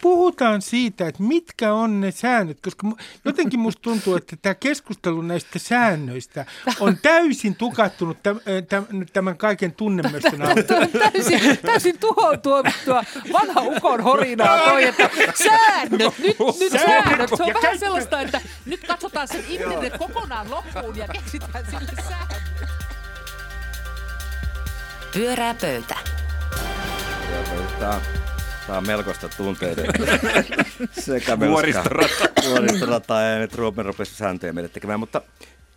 Puhutaan 0.00 0.62
siitä, 0.62 1.08
että 1.08 1.22
mitkä 1.22 1.72
on 1.72 2.00
ne 2.00 2.10
säännöt, 2.10 2.58
koska 2.60 2.86
jotenkin 3.24 3.60
musta 3.60 3.82
tuntuu, 3.82 4.16
että 4.16 4.36
tämä 4.42 4.54
keskustelu 4.54 5.22
näistä 5.22 5.58
säännöistä 5.58 6.46
on 6.80 6.98
täysin 7.02 7.54
tukattunut 7.54 8.18
tämän 9.12 9.36
kaiken 9.36 9.72
tunnemöstön 9.72 10.42
alle. 10.42 10.62
täysin, 10.62 11.58
täysin 11.62 11.98
tuhoon 11.98 12.40
tuomittua 12.40 13.04
vanha 13.32 13.62
ukon 13.62 14.00
horinaa 14.00 14.58
toi, 14.58 14.84
että 14.84 15.10
säännöt, 15.34 16.18
nyt, 16.18 16.36
nyt 16.60 16.72
säännöt. 16.72 17.30
Se 17.36 17.42
on 17.42 17.54
vähän 17.62 17.78
sellaista, 17.78 18.20
että 18.20 18.40
nyt 18.66 18.86
katsotaan 18.86 19.28
sen 19.28 19.44
internet 19.48 19.98
kokonaan 19.98 20.50
loppuun 20.50 20.96
ja 20.96 21.08
keksitään 21.08 21.64
sille 21.66 22.02
säännöt. 22.08 22.38
Pyörää 25.12 25.54
pöytä. 25.54 25.96
Tämä 27.78 27.90
on, 27.90 28.00
tämä 28.68 28.78
on 28.78 28.86
melkoista 28.86 29.28
tunteiden 29.28 29.86
sekä 31.06 31.40
vuoristorata 31.40 33.20
ja 33.20 33.38
nyt 33.38 33.54
Ruopen 33.54 33.84
rupesi 33.84 34.14
sääntöjä 34.14 34.52
meille 34.52 34.68
tekemään, 34.68 35.00
mutta 35.00 35.22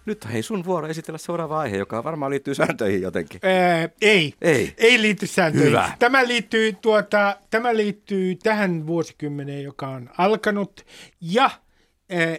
nyt 0.06 0.34
hei 0.34 0.44
sun 0.44 0.66
vuoro 0.66 0.88
esitellä 0.88 1.18
seuraava 1.18 1.60
aihe, 1.60 1.78
joka 1.78 2.04
varmaan 2.04 2.32
liittyy 2.32 2.56
sääntöihin 2.56 3.02
jotenkin. 3.02 3.42
Ää, 3.44 3.90
ei. 4.02 4.34
Ei. 4.42 4.74
Ei 4.78 5.02
liity 5.02 5.28
sääntöihin. 5.28 5.70
Hyvä. 5.70 5.92
Tämä 6.00 6.28
liittyy, 6.28 6.74
tuota, 6.74 7.38
tämä 7.50 7.76
liittyy 7.76 8.36
tähän 8.36 8.88
vuosikymmeneen, 8.88 9.64
joka 9.64 9.88
on 9.88 10.10
alkanut 10.18 10.86
ja 11.22 11.50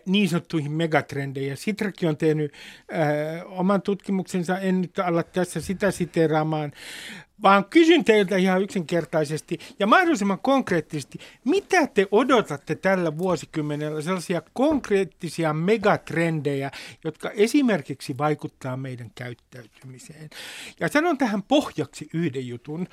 niin 0.07 0.29
sanottuihin 0.29 0.73
megatrendeihin. 0.73 1.57
Sitrakin 1.57 2.09
on 2.09 2.17
tehnyt 2.17 2.53
äh, 2.93 3.59
oman 3.59 3.83
tutkimuksensa, 3.83 4.59
en 4.59 4.81
nyt 4.81 4.99
ala 4.99 5.23
tässä 5.23 5.61
sitä 5.61 5.91
siteraamaan, 5.91 6.73
vaan 7.43 7.65
kysyn 7.65 8.05
teiltä 8.05 8.37
ihan 8.37 8.63
yksinkertaisesti 8.63 9.59
ja 9.79 9.87
mahdollisimman 9.87 10.39
konkreettisesti, 10.39 11.19
mitä 11.45 11.87
te 11.87 12.07
odotatte 12.11 12.75
tällä 12.75 13.19
vuosikymmenellä 13.19 14.03
sellaisia 14.03 14.43
konkreettisia 14.53 15.53
megatrendejä, 15.53 16.71
jotka 17.05 17.31
esimerkiksi 17.31 18.19
vaikuttaa 18.19 18.77
meidän 18.77 19.11
käyttäytymiseen. 19.15 20.31
Ja 20.81 20.89
sanon 20.89 21.19
tähän 21.19 21.43
pohjaksi 21.43 22.09
yhden 22.15 22.49
jutun 22.49 22.89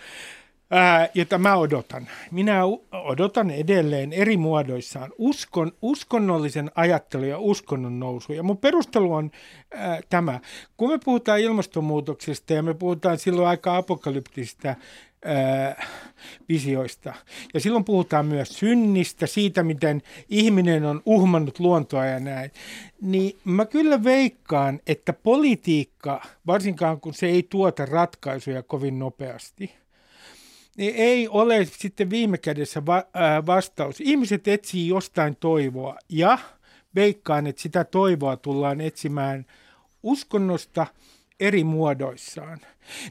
ää, 0.71 1.09
jota 1.13 1.37
mä 1.37 1.55
odotan. 1.55 2.07
Minä 2.31 2.61
odotan 2.91 3.51
edelleen 3.51 4.13
eri 4.13 4.37
muodoissaan 4.37 5.11
uskon, 5.17 5.71
uskonnollisen 5.81 6.71
ajattelun 6.75 7.27
ja 7.27 7.39
uskonnon 7.39 7.99
nousu. 7.99 8.33
Ja 8.33 8.43
mun 8.43 8.57
perustelu 8.57 9.13
on 9.13 9.31
ää, 9.73 9.99
tämä. 10.09 10.39
Kun 10.77 10.91
me 10.91 10.99
puhutaan 11.05 11.39
ilmastonmuutoksesta 11.39 12.53
ja 12.53 12.63
me 12.63 12.73
puhutaan 12.73 13.19
silloin 13.19 13.47
aika 13.47 13.77
apokalyptisista 13.77 14.75
visioista. 16.49 17.13
Ja 17.53 17.59
silloin 17.59 17.85
puhutaan 17.85 18.25
myös 18.25 18.49
synnistä, 18.49 19.27
siitä 19.27 19.63
miten 19.63 20.01
ihminen 20.29 20.85
on 20.85 21.01
uhmannut 21.05 21.59
luontoa 21.59 22.05
ja 22.05 22.19
näin. 22.19 22.51
Niin 23.01 23.37
mä 23.43 23.65
kyllä 23.65 24.03
veikkaan, 24.03 24.79
että 24.87 25.13
politiikka, 25.13 26.21
varsinkaan 26.47 26.99
kun 27.01 27.13
se 27.13 27.27
ei 27.27 27.43
tuota 27.49 27.85
ratkaisuja 27.85 28.63
kovin 28.63 28.99
nopeasti– 28.99 29.71
niin 30.79 30.95
ei 30.95 31.27
ole 31.27 31.65
sitten 31.65 32.09
viime 32.09 32.37
kädessä 32.37 32.85
va- 32.85 33.03
ää, 33.13 33.45
vastaus. 33.45 34.01
Ihmiset 34.01 34.47
etsii 34.47 34.87
jostain 34.87 35.35
toivoa 35.35 35.97
ja 36.09 36.37
veikkaan, 36.95 37.47
että 37.47 37.61
sitä 37.61 37.83
toivoa 37.83 38.37
tullaan 38.37 38.81
etsimään 38.81 39.45
uskonnosta 40.03 40.87
eri 41.39 41.63
muodoissaan. 41.63 42.59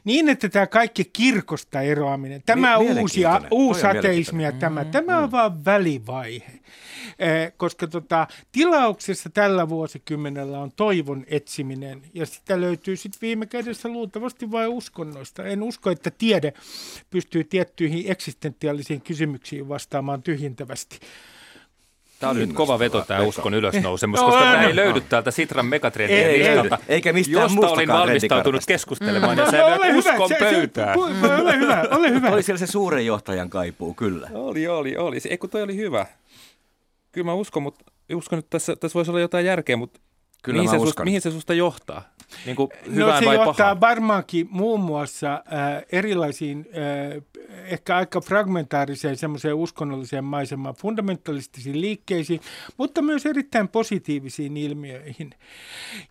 Niin, 0.03 0.29
että 0.29 0.49
tämä 0.49 0.67
kaikki 0.67 1.05
kirkosta 1.05 1.81
eroaminen, 1.81 2.43
tämä 2.45 2.77
uusi, 2.77 3.21
uusi 3.51 3.87
ateismi 3.87 4.43
ja 4.43 4.51
tämä, 4.51 4.83
mm, 4.83 4.91
tämä 4.91 5.17
on 5.17 5.25
mm. 5.25 5.31
vaan 5.31 5.65
välivaihe. 5.65 6.59
Eh, 7.19 7.53
koska 7.57 7.87
tota, 7.87 8.27
tilauksessa 8.51 9.29
tällä 9.29 9.69
vuosikymmenellä 9.69 10.59
on 10.59 10.71
toivon 10.75 11.25
etsiminen 11.27 12.01
ja 12.13 12.25
sitä 12.25 12.61
löytyy 12.61 12.95
sitten 12.95 13.21
viime 13.21 13.45
kädessä 13.45 13.89
luultavasti 13.89 14.51
vain 14.51 14.69
uskonnoista. 14.69 15.45
En 15.45 15.63
usko, 15.63 15.89
että 15.89 16.11
tiede 16.11 16.53
pystyy 17.09 17.43
tiettyihin 17.43 18.11
eksistentiaalisiin 18.11 19.01
kysymyksiin 19.01 19.69
vastaamaan 19.69 20.23
tyhjentävästi. 20.23 20.99
Tämä 22.19 22.31
oli 22.31 22.39
nyt 22.39 22.53
kova 22.53 22.79
veto 22.79 23.01
tämä 23.01 23.21
uskon 23.21 23.53
ylösnousemus, 23.53 24.19
koska 24.19 24.41
tämä 24.41 24.63
ei 24.63 24.75
löydy 24.75 25.01
täältä 25.01 25.31
Sitran 25.31 25.65
megatrendien 25.65 26.33
listalta, 26.33 26.77
eikä 26.87 27.13
mistään 27.13 27.43
josta 27.43 27.69
olin 27.69 27.89
valmistautunut 27.89 28.61
keskustelemaan 28.67 29.37
mm. 29.37 29.43
ja 29.43 29.51
sä 29.51 29.57
no, 29.57 29.97
uskon 29.97 30.27
se, 30.27 30.35
pöytään. 30.39 30.99
Se, 30.99 31.27
se, 31.27 31.33
ole 31.33 31.57
hyvä, 31.57 31.85
ole 31.91 32.09
hyvä. 32.15 32.29
Oli 32.29 32.43
siellä 32.43 32.59
se 32.59 32.67
suuren 32.67 33.05
johtajan 33.05 33.49
kaipuu, 33.49 33.93
kyllä. 33.93 34.29
Oli, 34.33 34.67
oli, 34.67 34.97
oli. 34.97 35.17
Ei 35.29 35.37
kun 35.37 35.49
toi 35.49 35.61
oli 35.61 35.75
hyvä. 35.75 36.05
Kyllä 37.11 37.25
mä 37.25 37.33
uskon, 37.33 37.63
mutta 37.63 37.85
uskon, 38.13 38.39
että 38.39 38.49
tässä, 38.49 38.75
tässä 38.75 38.95
voisi 38.95 39.11
olla 39.11 39.19
jotain 39.19 39.45
järkeä, 39.45 39.77
mutta 39.77 39.99
Kyllä 40.43 40.61
mihin, 40.61 40.69
se 40.69 40.85
susta, 40.85 41.03
mihin 41.03 41.21
se 41.21 41.31
susta 41.31 41.53
johtaa? 41.53 42.01
Niin 42.45 42.55
kuin 42.55 42.69
no 42.87 43.19
se 43.19 43.25
vai 43.25 43.35
johtaa 43.35 43.53
pahaan? 43.53 43.81
varmaankin 43.81 44.47
muun 44.49 44.79
muassa 44.79 45.33
äh, 45.33 45.83
erilaisiin, 45.91 46.65
äh, 46.77 47.23
ehkä 47.65 47.95
aika 47.95 48.21
fragmentaariseen 48.21 49.17
semmoiseen 49.17 49.55
uskonnolliseen 49.55 50.23
maisemaan, 50.23 50.75
fundamentalistisiin 50.75 51.81
liikkeisiin, 51.81 52.41
mutta 52.77 53.01
myös 53.01 53.25
erittäin 53.25 53.67
positiivisiin 53.67 54.57
ilmiöihin. 54.57 55.29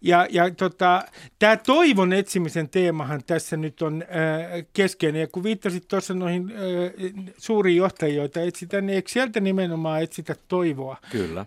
Ja, 0.02 0.26
ja 0.30 0.50
tota, 0.50 1.04
tämä 1.38 1.56
toivon 1.56 2.12
etsimisen 2.12 2.68
teemahan 2.68 3.20
tässä 3.26 3.56
nyt 3.56 3.82
on 3.82 4.02
äh, 4.02 4.66
keskeinen. 4.72 5.20
Ja 5.20 5.28
kun 5.32 5.42
viittasit 5.42 5.88
tuossa 5.88 6.14
noihin 6.14 6.52
äh, 6.52 7.12
suuriin 7.38 7.76
johtajiin, 7.76 8.16
joita 8.16 8.40
etsitään, 8.40 8.86
niin 8.86 8.94
eikö 8.96 9.10
sieltä 9.10 9.40
nimenomaan 9.40 10.02
etsitä 10.02 10.34
toivoa? 10.48 10.96
Kyllä. 11.10 11.46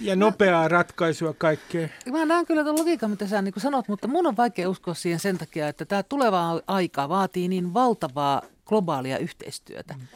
Ja 0.00 0.16
nopeaa 0.16 0.68
ratkaisua 0.68 1.34
kaikkeen. 1.38 1.92
Mä 2.12 2.24
näen 2.24 2.46
kyllä 2.46 2.64
tuon 2.64 2.78
logiikan, 2.78 3.10
mitä 3.10 3.26
sä 3.26 3.42
niin 3.42 3.54
sanot, 3.56 3.88
mutta 3.88 4.08
mun 4.08 4.26
on 4.26 4.36
vaikea 4.36 4.70
uskoa 4.70 4.94
siihen 4.94 5.20
sen 5.20 5.38
takia, 5.38 5.68
että 5.68 5.84
tämä 5.84 6.02
tuleva 6.02 6.62
aika 6.66 7.08
vaatii 7.08 7.48
niin 7.48 7.74
valtavaa 7.74 8.42
globaalia 8.66 9.18
yhteistyötä. 9.18 9.94
Mm. 9.94 10.06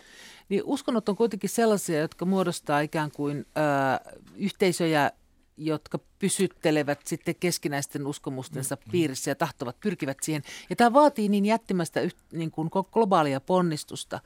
Niin 0.48 0.62
uskonnot 0.64 1.08
on 1.08 1.16
kuitenkin 1.16 1.50
sellaisia, 1.50 2.00
jotka 2.00 2.24
muodostaa 2.24 2.80
ikään 2.80 3.10
kuin 3.10 3.38
ö, 3.38 4.20
yhteisöjä, 4.36 5.10
jotka 5.56 5.98
pysyttelevät 6.18 7.00
sitten 7.04 7.34
keskinäisten 7.40 8.06
uskomustensa 8.06 8.76
mm. 8.76 8.90
piirissä 8.90 9.30
ja 9.30 9.34
tahtovat, 9.34 9.80
pyrkivät 9.80 10.18
siihen. 10.22 10.42
Ja 10.70 10.76
tämä 10.76 10.92
vaatii 10.92 11.28
niin 11.28 11.46
jättimästä 11.46 12.00
niin 12.32 12.50
kuin 12.50 12.70
globaalia 12.92 13.40
ponnistusta, 13.40 14.20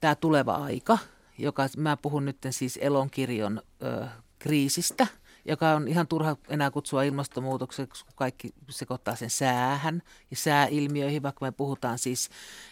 tämä 0.00 0.14
tuleva 0.14 0.54
aika, 0.54 0.98
joka 1.38 1.66
mä 1.76 1.96
puhun 1.96 2.24
nyt 2.24 2.36
siis 2.50 2.78
elonkirjon 2.82 3.62
ö, 3.82 4.06
kriisistä, 4.40 5.06
joka 5.44 5.70
on 5.70 5.88
ihan 5.88 6.06
turha 6.06 6.36
enää 6.48 6.70
kutsua 6.70 7.02
ilmastonmuutokseksi, 7.02 8.04
kun 8.04 8.14
kaikki 8.16 8.54
sekoittaa 8.70 9.16
sen 9.16 9.30
säähän 9.30 10.02
ja 10.30 10.36
sääilmiöihin, 10.36 11.22
vaikka 11.22 11.44
me 11.44 11.52
puhutaan 11.52 11.98
siis 11.98 12.30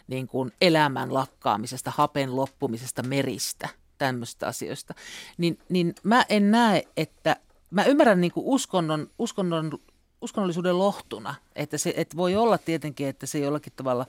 niin 0.09 0.27
kuin 0.27 0.53
elämän 0.61 1.15
lakkaamisesta, 1.15 1.93
hapen 1.97 2.37
loppumisesta, 2.37 3.03
meristä, 3.03 3.69
tämmöistä 3.99 4.47
asioista, 4.47 4.95
niin, 5.39 5.59
niin 5.69 5.95
mä 6.03 6.25
en 6.29 6.51
näe, 6.51 6.83
että 6.97 7.37
mä 7.71 7.85
ymmärrän 7.85 8.21
niin 8.21 8.33
kuin 8.33 8.47
uskonnon, 8.47 9.11
uskonnon 9.19 9.79
uskonnollisuuden 10.21 10.79
lohtuna, 10.79 11.35
että, 11.57 11.79
se, 11.79 11.95
että 11.97 12.17
voi 12.17 12.37
olla 12.37 12.59
tietenkin, 12.59 13.09
että 13.09 13.27
se 13.27 13.39
jollakin 13.39 13.73
tavalla 13.77 14.07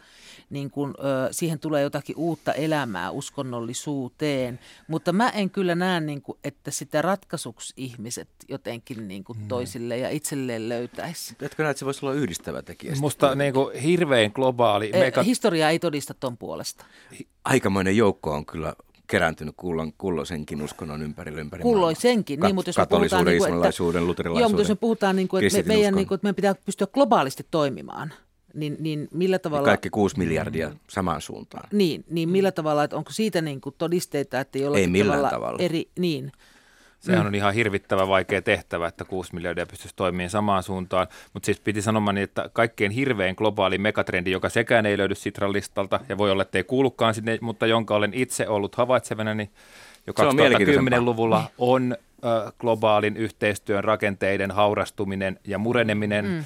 niin 0.49 0.71
kuin, 0.71 0.93
ö, 0.99 1.33
siihen 1.33 1.59
tulee 1.59 1.81
jotakin 1.81 2.15
uutta 2.15 2.53
elämää 2.53 3.11
uskonnollisuuteen, 3.11 4.59
mutta 4.87 5.13
mä 5.13 5.29
en 5.29 5.49
kyllä 5.49 5.75
näe, 5.75 5.99
niin 5.99 6.21
kuin, 6.21 6.37
että 6.43 6.71
sitä 6.71 7.01
ratkaisuksi 7.01 7.73
ihmiset 7.77 8.29
jotenkin 8.49 9.07
niin 9.07 9.23
kuin 9.23 9.39
toisille 9.47 9.97
ja 9.97 10.09
itselleen 10.09 10.69
löytäisi. 10.69 11.35
Etkö 11.41 11.63
näe, 11.63 11.71
että 11.71 11.79
se 11.79 11.85
voisi 11.85 12.05
olla 12.05 12.15
yhdistävä 12.15 12.61
tekijä? 12.61 12.95
Musta 12.99 13.35
niin 13.35 13.53
kuin, 13.53 13.79
hirveän 13.79 14.31
globaali. 14.33 14.91
Mega... 14.91 15.23
Historia 15.23 15.69
ei 15.69 15.79
todista 15.79 16.13
ton 16.13 16.37
puolesta. 16.37 16.85
Aikamoinen 17.45 17.97
joukko 17.97 18.33
on 18.33 18.45
kyllä 18.45 18.73
kerääntynyt 19.09 19.55
kullon, 19.57 19.93
kulloisenkin 19.97 20.61
uskonnon 20.61 21.01
ympärille 21.01 21.41
ympäri 21.41 21.63
Kulloisenkin, 21.63 22.39
niin, 22.39 22.55
mutta 22.55 22.69
jos 22.69 22.75
puhutaan... 22.89 23.25
Niin 23.25 23.39
kuin, 23.39 23.65
että, 23.65 24.39
joo, 24.39 24.49
mutta 24.49 24.61
jos 24.61 24.69
me 24.69 24.75
puhutaan, 24.75 25.15
niin 25.15 25.27
kuin, 25.27 25.45
että, 25.45 25.57
me, 25.57 25.63
meidän, 25.63 25.95
niin 25.95 26.07
kuin, 26.07 26.15
että 26.15 26.25
meidän 26.25 26.35
pitää 26.35 26.55
pystyä 26.65 26.87
globaalisti 26.87 27.45
toimimaan, 27.51 28.13
niin, 28.53 28.77
niin 28.79 29.07
millä 29.13 29.39
tavalla... 29.39 29.67
Ja 29.67 29.71
kaikki 29.71 29.89
kuusi 29.89 30.17
miljardia 30.17 30.71
samaan 30.89 31.21
suuntaan. 31.21 31.69
Niin, 31.71 32.05
niin 32.09 32.29
millä 32.29 32.51
tavalla, 32.51 32.83
että 32.83 32.97
onko 32.97 33.11
siitä 33.11 33.41
niin 33.41 33.61
kuin 33.61 33.75
todisteita, 33.77 34.39
että 34.39 34.57
jollakin 34.57 34.81
Ei 34.81 34.87
millään 34.87 35.19
tavalla, 35.19 35.29
tavalla. 35.29 35.63
eri... 35.63 35.89
Niin, 35.99 36.31
Sehän 36.99 37.21
mm. 37.21 37.27
on 37.27 37.35
ihan 37.35 37.53
hirvittävä 37.53 38.07
vaikea 38.07 38.41
tehtävä, 38.41 38.87
että 38.87 39.05
6 39.05 39.35
miljardia 39.35 39.65
pystyisi 39.65 39.95
toimimaan 39.95 40.29
samaan 40.29 40.63
suuntaan. 40.63 41.07
Mutta 41.33 41.45
siis 41.45 41.59
piti 41.59 41.81
sanomaan, 41.81 42.15
niin, 42.15 42.23
että 42.23 42.49
kaikkein 42.53 42.91
hirvein 42.91 43.35
globaali 43.37 43.77
megatrendi, 43.77 44.31
joka 44.31 44.49
sekään 44.49 44.85
ei 44.85 44.97
löydy 44.97 45.15
Sitran 45.15 45.53
listalta, 45.53 45.99
ja 46.09 46.17
voi 46.17 46.31
olla, 46.31 46.41
että 46.41 46.57
ei 46.57 46.63
kuulukaan 46.63 47.13
sinne, 47.13 47.37
mutta 47.41 47.67
jonka 47.67 47.95
olen 47.95 48.13
itse 48.13 48.47
ollut 48.47 48.75
havaitsevana, 48.75 49.33
niin 49.33 49.49
jo 50.07 50.13
2010-luvulla 50.13 51.43
on 51.57 51.97
globaalin 52.59 53.17
yhteistyön 53.17 53.83
rakenteiden 53.83 54.51
haurastuminen 54.51 55.39
ja 55.47 55.57
mureneminen, 55.57 56.25
mm. 56.25 56.43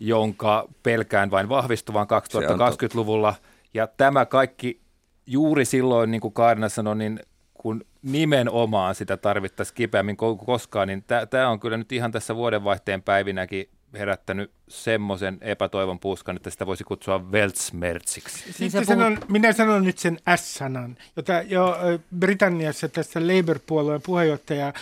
jonka 0.00 0.68
pelkään 0.82 1.30
vain 1.30 1.48
vahvistuvan 1.48 2.06
2020-luvulla. 2.06 3.34
Ja 3.74 3.86
tämä 3.86 4.26
kaikki 4.26 4.80
juuri 5.26 5.64
silloin, 5.64 6.10
niin 6.10 6.20
kuin 6.20 6.34
Kaarina 6.34 6.68
sanoi, 6.68 6.96
niin 6.96 7.20
kuin 7.66 7.84
nimenomaan 8.02 8.94
sitä 8.94 9.16
tarvittaisiin 9.16 9.74
kipeämmin 9.74 10.16
kuin 10.16 10.38
koskaan, 10.38 10.88
niin 10.88 11.04
tämä 11.30 11.48
on 11.48 11.60
kyllä 11.60 11.76
nyt 11.76 11.92
ihan 11.92 12.12
tässä 12.12 12.36
vuodenvaihteen 12.36 13.02
päivinäkin 13.02 13.68
herättänyt 13.98 14.50
semmoisen 14.68 15.38
epätoivon 15.40 15.98
puuskan, 15.98 16.36
että 16.36 16.50
sitä 16.50 16.66
voisi 16.66 16.84
kutsua 16.84 17.18
Weltsmertsiksi. 17.18 18.52
Sitten 18.52 18.84
sanon, 18.84 19.18
minä 19.28 19.52
sanon 19.52 19.84
nyt 19.84 19.98
sen 19.98 20.18
S-sanan, 20.36 20.96
jota 21.16 21.32
jo 21.32 21.76
Britanniassa 22.18 22.88
tässä 22.88 23.20
Labour-puolueen 23.20 24.02
puheenjohtaja 24.02 24.72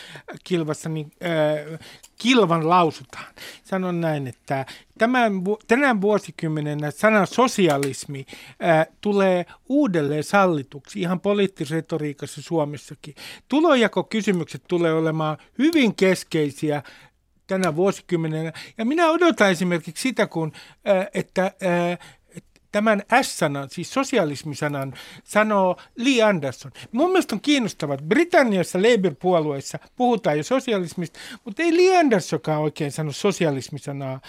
Kilvassa 0.45 0.89
niin, 0.89 1.13
äh, 1.25 1.79
kilvan 2.19 2.69
lausutaan. 2.69 3.35
Sanon 3.65 4.01
näin, 4.01 4.27
että 4.27 4.67
tämän, 4.99 5.33
tänään 5.67 6.01
vuosikymmenenä 6.01 6.91
sana 6.91 7.27
sosialismi 7.27 8.27
äh, 8.65 8.87
tulee 9.01 9.47
uudelleen 9.69 10.25
sallituksi 10.25 11.01
ihan 11.01 11.21
poliittisretoriikassa 11.21 12.43
Suomessakin. 12.43 13.15
Tulojakokysymykset 13.49 14.63
tulee 14.69 14.93
olemaan 14.93 15.39
hyvin 15.59 15.95
keskeisiä 15.95 16.83
tänä 17.47 17.77
vuosikymmenenä. 17.77 18.53
Ja 18.79 18.85
minä 18.85 19.11
odotan 19.11 19.51
esimerkiksi 19.51 20.03
sitä, 20.03 20.27
kun, 20.27 20.53
että 21.15 21.53
tämän 22.75 23.03
S-sanan, 23.23 23.71
siis 23.71 23.93
sosialismisanan, 23.93 24.95
sanoo 25.25 25.77
Lee 25.97 26.23
Anderson. 26.23 26.73
Mun 26.93 27.11
mielestä 27.11 27.35
on 27.35 27.41
kiinnostavaa, 27.41 27.95
että 27.95 28.07
Britanniassa 28.07 28.79
Labour-puolueessa 28.79 29.79
puhutaan 29.97 30.37
jo 30.37 30.43
sosialismista, 30.43 31.21
mutta 31.45 31.63
ei 31.63 31.77
Lee 31.77 31.99
Andersonkaan 31.99 32.61
oikein 32.61 32.93
sano 32.93 33.13
sosialismisanaa 33.13 34.21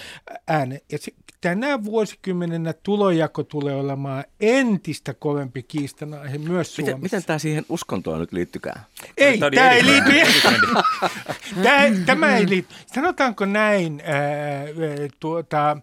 ääne. 0.48 0.82
Ja 0.92 0.98
se, 0.98 1.12
tänä 1.42 1.84
vuosikymmenenä 1.84 2.74
tulojako 2.74 3.44
tulee 3.44 3.76
olemaan 3.76 4.24
entistä 4.40 5.14
kovempi 5.14 5.64
kiistanaihe 5.64 6.38
myös 6.38 6.76
Suomessa. 6.76 6.98
Miten, 6.98 7.04
miten 7.04 7.24
tämä 7.24 7.40
siihen 7.40 7.66
uskontoon 7.70 8.20
nyt 8.20 8.32
liittykään? 8.32 8.82
Ei, 9.18 9.38
tämä, 9.38 9.52
tämä 9.52 9.70
ei 9.70 9.86
liity. 9.86 10.12
tämä, 11.64 12.06
tämä 12.06 12.38
ei 12.38 12.50
liity. 12.50 12.68
Sanotaanko 12.94 13.46
näin, 13.46 14.02
äh, 14.02 15.10
tuota, 15.20 15.78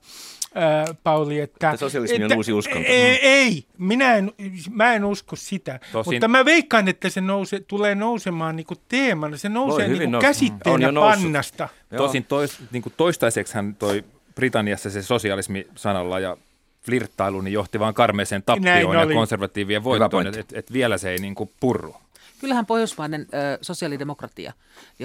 ää, 0.54 0.94
Pauli, 1.02 1.40
että... 1.40 1.70
että 1.70 1.80
sosialismi 1.80 2.16
että, 2.16 2.34
on 2.34 2.38
uusi 2.38 2.52
uskonto. 2.52 2.88
Ei, 2.88 3.18
ei. 3.26 3.64
Minä, 3.78 4.14
en, 4.14 4.32
mä 4.70 4.94
en 4.94 5.04
usko 5.04 5.36
sitä, 5.36 5.80
Tosin... 5.92 6.14
mutta 6.14 6.28
mä 6.28 6.44
veikkaan, 6.44 6.88
että 6.88 7.08
se 7.08 7.20
nouse, 7.20 7.60
tulee 7.60 7.94
nousemaan 7.94 8.56
niinku 8.56 8.74
teemana, 8.88 9.36
se 9.36 9.48
nousee 9.48 9.88
niinku 9.88 10.10
nous... 10.10 10.22
käsitteenä 10.22 10.92
pannasta. 10.92 11.68
Tosin 11.96 12.24
tois, 12.24 12.58
niinku 12.70 12.92
toistaiseksi 12.96 13.54
hän 13.54 13.76
toi 13.78 14.04
Britanniassa 14.34 14.90
se 14.90 15.02
sosialismi 15.02 15.66
sanalla 15.74 16.20
ja 16.20 16.36
flirttailu 16.84 17.40
niin 17.40 17.52
johti 17.52 17.80
vaan 17.80 17.94
karmeeseen 17.94 18.42
tappioon 18.42 18.96
ja 18.96 19.14
konservatiivien 19.14 19.84
voittoon, 19.84 20.26
että 20.26 20.40
et, 20.40 20.52
et 20.52 20.72
vielä 20.72 20.98
se 20.98 21.10
ei 21.10 21.18
niinku 21.18 21.50
purru. 21.60 21.96
Kyllähän 22.42 22.66
pohjoismainen 22.66 23.20
ö, 23.20 23.58
sosiaalidemokratia 23.60 24.52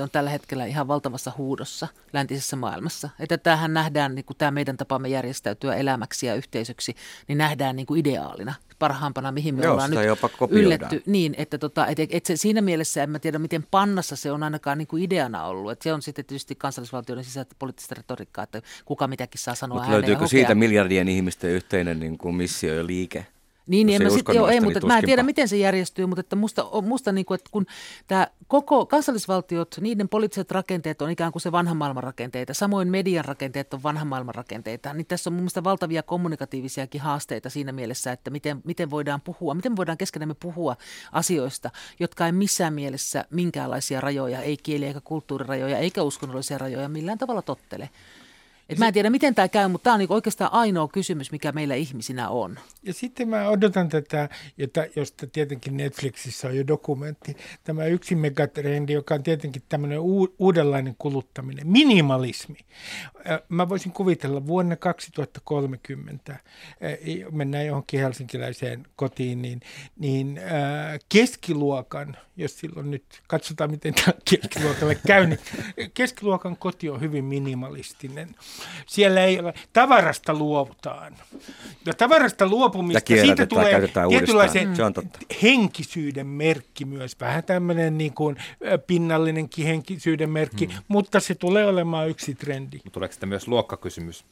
on 0.02 0.10
tällä 0.12 0.30
hetkellä 0.30 0.66
ihan 0.66 0.88
valtavassa 0.88 1.32
huudossa 1.38 1.88
läntisessä 2.14 2.56
maailmassa. 2.56 3.10
Että 3.20 3.38
tämähän 3.38 3.74
nähdään, 3.74 4.16
niin 4.16 4.26
kuin 4.26 4.38
tämä 4.38 4.52
meidän 4.52 4.78
tapamme 4.78 5.10
järjestäytyä 5.10 5.76
elämäksi 5.76 6.28
ja 6.28 6.36
yhteisöksi, 6.36 6.96
niin 7.28 7.38
nähdään 7.38 7.76
niin 7.76 7.86
kuin 7.86 8.00
ideaalina 8.00 8.54
parhaampana, 8.80 9.32
mihin 9.32 9.56
me 9.56 9.64
Joo, 9.64 9.74
ollaan 9.74 9.92
nyt 9.92 10.06
jopa 10.06 10.30
ylletty. 10.50 11.04
Niin, 11.06 11.36
että 11.38 11.58
tota, 11.58 11.88
et, 11.88 11.98
et 12.10 12.26
se, 12.26 12.36
siinä 12.36 12.62
mielessä 12.62 13.04
en 13.04 13.10
mä 13.10 13.20
tiedä, 13.20 13.40
miten 13.40 13.64
pannassa 13.72 14.16
se 14.16 14.32
on 14.32 14.44
ainakaan 14.44 14.78
niin 14.78 14.88
kuin 14.88 15.04
ideana 15.04 15.44
ollut. 15.44 15.72
Et 15.72 15.82
se 15.82 15.94
on 15.94 16.02
sitten 16.02 16.26
tietysti 16.26 16.56
kansallisvaltioiden 16.56 17.24
sisäistä 17.24 17.56
poliittista 17.60 17.96
retoriikkaa, 17.96 18.44
että 18.44 18.62
kuka 18.86 19.08
mitäkin 19.08 19.42
saa 19.42 19.56
sanoa 19.56 19.78
Mutta 19.78 19.92
löytyykö 19.92 20.28
siitä 20.28 20.56
miljardien 20.56 21.08
ihmisten 21.08 21.50
yhteinen 21.50 22.00
niin 22.00 22.18
kuin 22.18 22.36
missio 22.36 22.74
ja 22.74 22.88
liike? 22.88 23.26
Niin, 23.68 23.88
niin 23.88 24.02
en 24.02 24.08
mä 24.08 24.10
sit, 24.10 24.26
joo, 24.34 24.48
ei, 24.48 24.62
mutta 24.62 24.80
niin 24.80 24.88
mä 24.88 24.98
en 24.98 25.06
tiedä, 25.06 25.24
miten 25.24 25.48
se 25.48 25.58
järjestyy, 25.58 26.06
mutta 26.06 26.20
että 26.20 26.36
musta, 26.36 26.66
musta 26.82 27.12
niin 27.12 27.26
kuin, 27.26 27.36
että 27.36 27.50
kun 27.52 27.66
tämä 28.08 28.28
koko 28.48 28.86
kansallisvaltiot, 28.86 29.76
niiden 29.82 30.10
poliittiset 30.10 30.52
rakenteet 30.52 31.02
on 31.02 31.12
ikään 31.12 31.32
kuin 31.32 31.42
se 31.42 31.52
vanhan 31.52 31.78
maailman 31.78 32.04
rakenteita, 32.04 32.54
samoin 32.54 32.88
median 32.88 33.26
rakenteet 33.26 33.74
on 33.74 33.84
vanhan 33.84 34.08
maailman 34.08 34.36
rakenteita, 34.36 34.94
niin 34.94 35.06
tässä 35.06 35.30
on 35.30 35.34
mun 35.34 35.42
mielestä 35.42 35.64
valtavia 35.64 36.04
kommunikatiivisiakin 36.04 37.02
haasteita 37.02 37.50
siinä 37.50 37.72
mielessä, 37.72 38.12
että 38.12 38.30
miten, 38.30 38.62
miten 38.64 38.90
voidaan 38.90 39.22
puhua, 39.22 39.54
miten 39.54 39.76
voidaan 39.76 39.98
keskenämme 39.98 40.36
puhua 40.40 40.76
asioista, 41.12 41.70
jotka 42.00 42.26
ei 42.26 42.32
missään 42.32 42.74
mielessä 42.74 43.26
minkäänlaisia 43.30 44.02
rajoja, 44.02 44.42
ei 44.42 44.58
kieli- 44.58 44.86
eikä 44.86 45.02
kulttuurirajoja, 45.02 45.78
eikä 45.78 46.04
uskonnollisia 46.04 46.58
rajoja 46.58 46.90
millään 46.90 47.18
tavalla 47.18 47.42
tottele. 47.42 47.90
Et 48.70 48.78
mä 48.78 48.88
en 48.88 48.94
tiedä, 48.94 49.10
miten 49.10 49.36
tämä 49.36 49.48
käy, 49.48 49.68
mutta 49.68 49.84
tämä 49.84 49.94
on 49.94 50.00
niinku 50.00 50.14
oikeastaan 50.14 50.54
ainoa 50.54 50.88
kysymys, 50.88 51.32
mikä 51.32 51.52
meillä 51.52 51.76
ihmisinä 51.76 52.30
on. 52.30 52.60
Ja 52.84 52.94
sitten 52.94 53.30
mä 53.30 53.50
odotan 53.50 53.90
tätä, 53.90 54.30
jota, 54.58 54.86
josta 54.96 55.28
tietenkin 55.28 55.78
Netflixissä 55.78 56.48
on 56.48 56.58
jo 56.58 56.68
dokumentti, 56.68 57.38
tämä 57.64 57.86
yksi 57.86 58.16
megatrendi, 58.16 58.94
joka 58.94 59.16
on 59.16 59.24
tietenkin 59.24 59.62
tämmöinen 59.70 60.00
uudenlainen 60.40 60.96
kuluttaminen, 60.98 61.68
minimalismi. 61.68 62.58
Mä 63.50 63.70
voisin 63.70 63.92
kuvitella 63.92 64.48
vuonna 64.48 64.76
2030, 64.76 66.40
mennään 67.32 67.66
johonkin 67.66 68.00
helsinkiläiseen 68.00 68.88
kotiin, 68.96 69.42
niin, 69.42 69.60
niin 70.00 70.40
keskiluokan, 71.10 72.18
jos 72.38 72.60
silloin 72.60 72.92
nyt 72.92 73.06
katsotaan, 73.28 73.72
miten 73.72 73.94
tämä 73.94 74.14
keskiluokalle 74.30 74.98
käy, 75.08 75.26
niin 75.26 75.40
keskiluokan 75.94 76.58
koti 76.58 76.90
on 76.90 77.02
hyvin 77.02 77.26
minimalistinen 77.26 78.36
siellä 78.88 79.24
ei 79.24 79.40
ole, 79.40 79.54
tavarasta 79.74 80.34
luovutaan. 80.34 81.14
Ja 81.86 81.94
tavarasta 81.94 82.48
luopumista, 82.48 83.14
ja 83.14 83.22
siitä 83.22 83.46
tulee 83.46 83.90
tietynlaisen 84.10 84.74
henkisyyden 85.44 86.28
merkki 86.28 86.86
myös. 86.86 87.20
Vähän 87.20 87.44
tämmöinen 87.44 87.98
niin 87.98 88.14
kuin 88.14 88.36
pinnallinenkin 88.88 89.66
henkisyyden 89.66 90.30
merkki, 90.30 90.66
hmm. 90.66 90.76
mutta 90.88 91.20
se 91.20 91.36
tulee 91.36 91.66
olemaan 91.66 92.10
yksi 92.10 92.36
trendi. 92.36 92.80
Tuleeko 92.92 93.14
sitten 93.14 93.30
myös 93.30 93.48
luokkakysymys? 93.48 94.26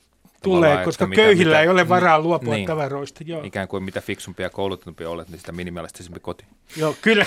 Tulee, 0.46 0.86
koska 0.86 1.08
mitä, 1.08 1.22
köyhillä 1.22 1.52
mitä, 1.52 1.62
ei 1.62 1.68
ole 1.68 1.90
varaa 1.90 2.20
luopua 2.20 2.56
niin, 2.56 2.68
tavaroista. 2.68 3.24
Joo. 3.28 3.44
Ikään 3.44 3.68
kuin 3.68 3.84
mitä 3.84 4.02
fiksumpia 4.02 4.46
ja 4.46 4.50
koulutetumpia 4.50 5.10
olet, 5.10 5.30
niin 5.30 5.40
sitä 5.40 5.52
minimalistisempi 5.52 6.20
koti. 6.20 6.46
Joo, 6.78 6.96
kyllä. 7.02 7.26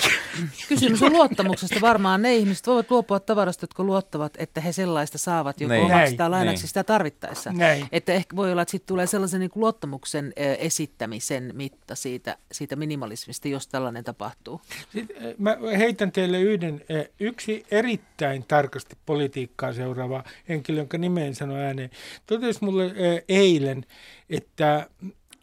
Kysymys 0.67 1.03
on 1.03 1.13
luottamuksesta. 1.13 1.81
Varmaan 1.81 2.21
ne 2.21 2.35
ihmiset 2.35 2.67
voivat 2.67 2.91
luopua 2.91 3.19
tavarasta, 3.19 3.63
jotka 3.63 3.83
luottavat, 3.83 4.33
että 4.37 4.61
he 4.61 4.71
sellaista 4.71 5.17
saavat 5.17 5.61
joko 5.61 5.73
niin. 5.73 5.85
omaksi 5.85 6.15
tai 6.15 6.29
lainaksi 6.29 6.63
niin. 6.63 6.67
sitä 6.67 6.83
tarvittaessa. 6.83 7.51
Näin. 7.53 7.87
Että 7.91 8.13
ehkä 8.13 8.35
voi 8.35 8.51
olla, 8.51 8.61
että 8.61 8.71
sitten 8.71 8.87
tulee 8.87 9.07
sellaisen 9.07 9.39
niin 9.39 9.49
kuin 9.49 9.61
luottamuksen 9.61 10.33
esittämisen 10.35 11.51
mitta 11.53 11.95
siitä, 11.95 12.37
siitä 12.51 12.75
minimalismista, 12.75 13.47
jos 13.47 13.67
tällainen 13.67 14.03
tapahtuu. 14.03 14.61
Sitten, 14.93 15.35
mä 15.37 15.57
heitän 15.77 16.11
teille 16.11 16.41
yhden, 16.41 16.81
yksi 17.19 17.65
erittäin 17.71 18.45
tarkasti 18.47 18.97
politiikkaa 19.05 19.73
seuraava 19.73 20.23
henkilö, 20.49 20.77
jonka 20.79 20.97
nimeen 20.97 21.35
sano 21.35 21.55
ääneen. 21.55 21.89
Totesi 22.25 22.63
mulle 22.63 22.91
eilen, 23.29 23.85
että, 24.29 24.89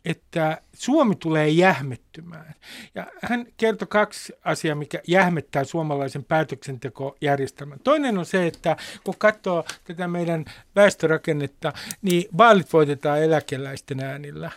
että 0.04 0.60
Suomi 0.72 1.16
tulee 1.16 1.48
jähmettymään. 1.48 2.54
Ja 2.94 3.06
hän 3.22 3.46
kertoi 3.56 3.88
kaksi 3.88 4.32
asiaa, 4.44 4.74
mikä 4.74 5.00
jähmettää 5.06 5.64
suomalaisen 5.64 6.24
päätöksentekojärjestelmän. 6.24 7.80
Toinen 7.84 8.18
on 8.18 8.26
se, 8.26 8.46
että 8.46 8.76
kun 9.04 9.14
katsoo 9.18 9.64
tätä 9.84 10.08
meidän 10.08 10.44
väestörakennetta, 10.76 11.72
niin 12.02 12.28
vaalit 12.38 12.72
voitetaan 12.72 13.22
eläkeläisten 13.22 14.00
äänillä. 14.00 14.50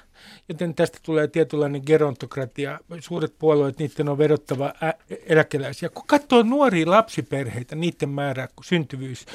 Joten 0.50 0.76
tästä 0.76 0.98
tulee 1.04 1.28
tietynlainen 1.28 1.82
gerontokratia. 1.86 2.80
Suuret 3.00 3.34
puolueet, 3.40 3.80
niiden 3.80 4.10
on 4.10 4.18
vedottava 4.18 4.74
ä- 4.84 4.94
eläkeläisiä. 5.26 5.90
Kun 5.90 6.08
katsoo 6.08 6.44
nuoria 6.44 6.90
lapsiperheitä, 6.90 7.76
niiden 7.76 8.10
määrää, 8.10 8.48
kun 8.56 8.66
syntyvyys 8.66 9.26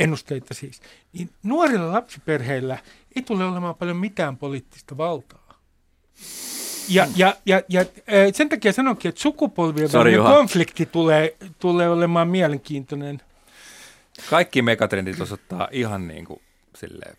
ennusteita 0.00 0.54
siis, 0.54 0.80
niin 1.12 1.30
nuorilla 1.42 1.92
lapsiperheillä 1.92 2.78
ei 3.16 3.22
tule 3.22 3.44
olemaan 3.44 3.74
paljon 3.74 3.96
mitään 3.96 4.36
poliittista 4.36 4.96
valtaa. 4.96 5.60
Ja, 6.88 7.06
ja, 7.16 7.36
ja, 7.46 7.62
ja 7.68 7.84
sen 8.32 8.48
takia 8.48 8.72
sanonkin, 8.72 9.08
että 9.08 9.20
sukupolvien 9.20 9.92
välinen 9.92 10.22
konflikti 10.22 10.86
tulee, 10.86 11.36
tulee 11.58 11.88
olemaan 11.88 12.28
mielenkiintoinen. 12.28 13.20
Kaikki 14.30 14.62
megatrendit 14.62 15.20
osoittaa 15.20 15.68
ihan 15.72 16.08
niin 16.08 16.24
kuin 16.24 16.40
silleen 16.76 17.16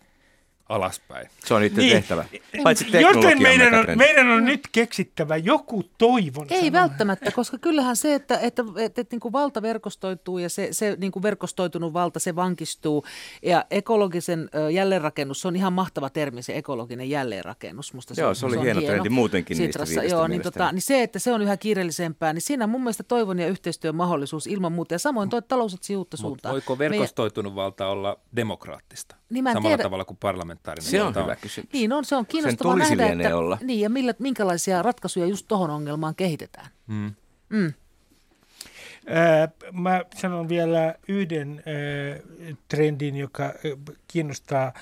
alaspäin. 0.68 1.28
Se 1.44 1.54
on 1.54 1.60
niiden 1.60 1.78
niin. 1.78 1.92
tehtävä. 1.92 2.24
Paitsi 2.62 3.00
Joten 3.00 3.42
meidän 3.42 3.74
on, 3.74 3.86
meidän 3.96 4.30
on 4.30 4.44
nyt 4.44 4.68
keksittävä 4.72 5.36
joku 5.36 5.82
toivon 5.98 6.46
Ei 6.50 6.60
sana. 6.60 6.72
välttämättä, 6.72 7.30
koska 7.32 7.58
kyllähän 7.58 7.96
se, 7.96 8.14
että, 8.14 8.38
että, 8.38 8.62
että, 8.76 9.00
että 9.00 9.14
niin 9.14 9.20
kuin 9.20 9.32
valta 9.32 9.62
verkostoituu 9.62 10.38
ja 10.38 10.48
se, 10.48 10.68
se 10.70 10.96
niin 11.00 11.12
kuin 11.12 11.22
verkostoitunut 11.22 11.92
valta, 11.92 12.18
se 12.18 12.36
vankistuu. 12.36 13.04
Ja 13.42 13.64
ekologisen 13.70 14.48
jälleenrakennus, 14.72 15.40
se 15.40 15.48
on 15.48 15.56
ihan 15.56 15.72
mahtava 15.72 16.10
termi, 16.10 16.42
se 16.42 16.56
ekologinen 16.56 17.10
jälleenrakennus. 17.10 17.94
Musta 17.94 18.14
Joo, 18.16 18.34
se, 18.34 18.40
se 18.40 18.46
oli 18.46 18.54
se 18.54 18.62
hieno, 18.62 18.80
hieno 18.80 18.92
trendi 18.92 19.08
muutenkin 19.08 19.56
Sitrassa. 19.56 20.00
niistä 20.00 20.16
Joo, 20.16 20.28
niin, 20.28 20.42
tota, 20.42 20.72
niin 20.72 20.82
se, 20.82 21.02
että 21.02 21.18
se 21.18 21.32
on 21.32 21.42
yhä 21.42 21.56
kiireellisempää, 21.56 22.32
niin 22.32 22.42
siinä 22.42 22.64
on 22.64 22.70
mun 22.70 22.80
mielestä 22.80 23.02
toivon 23.02 23.38
ja 23.38 23.48
yhteistyön 23.48 23.96
mahdollisuus 23.96 24.46
ilman 24.46 24.72
muuta. 24.72 24.94
Ja 24.94 24.98
samoin 24.98 25.28
tuo 25.30 25.40
talouset 25.40 25.82
sivuutta 25.82 26.16
suuntaan. 26.16 26.52
Voiko 26.52 26.78
verkostoitunut 26.78 27.52
Meidän... 27.52 27.64
valta 27.64 27.86
olla 27.86 28.18
demokraattista? 28.36 29.16
Niin 29.30 29.44
Samalla 29.44 29.68
tiedä. 29.68 29.82
tavalla 29.82 30.04
kuin 30.04 30.16
parlamentaarinen 30.58 30.90
Se 30.90 31.02
on 31.02 31.24
hyvä 31.24 31.36
kysymys. 31.36 31.72
Niin 31.72 31.92
on, 31.92 32.04
se 32.04 32.16
on 32.16 32.26
kiinnostavaa 32.26 32.76
nähdä, 32.76 33.06
että, 33.06 33.36
olla. 33.36 33.58
Niin, 33.62 33.80
ja 33.80 33.90
millä, 33.90 34.14
minkälaisia 34.18 34.82
ratkaisuja 34.82 35.26
just 35.26 35.48
tuohon 35.48 35.70
ongelmaan 35.70 36.14
kehitetään. 36.14 36.66
Mm. 36.86 37.14
Mm. 37.48 37.72
Mä 39.72 40.04
sanon 40.14 40.48
vielä 40.48 40.94
yhden 41.08 41.62
trendin, 42.68 43.16
joka 43.16 43.54
kiinnostaa 44.08 44.72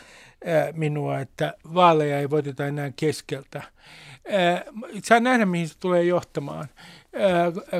minua, 0.72 1.20
että 1.20 1.54
vaaleja 1.74 2.18
ei 2.18 2.30
voiteta 2.30 2.66
enää 2.66 2.92
keskeltä. 2.96 3.62
Saa 5.04 5.20
nähdä, 5.20 5.46
mihin 5.46 5.68
se 5.68 5.78
tulee 5.78 6.04
johtamaan. 6.04 6.68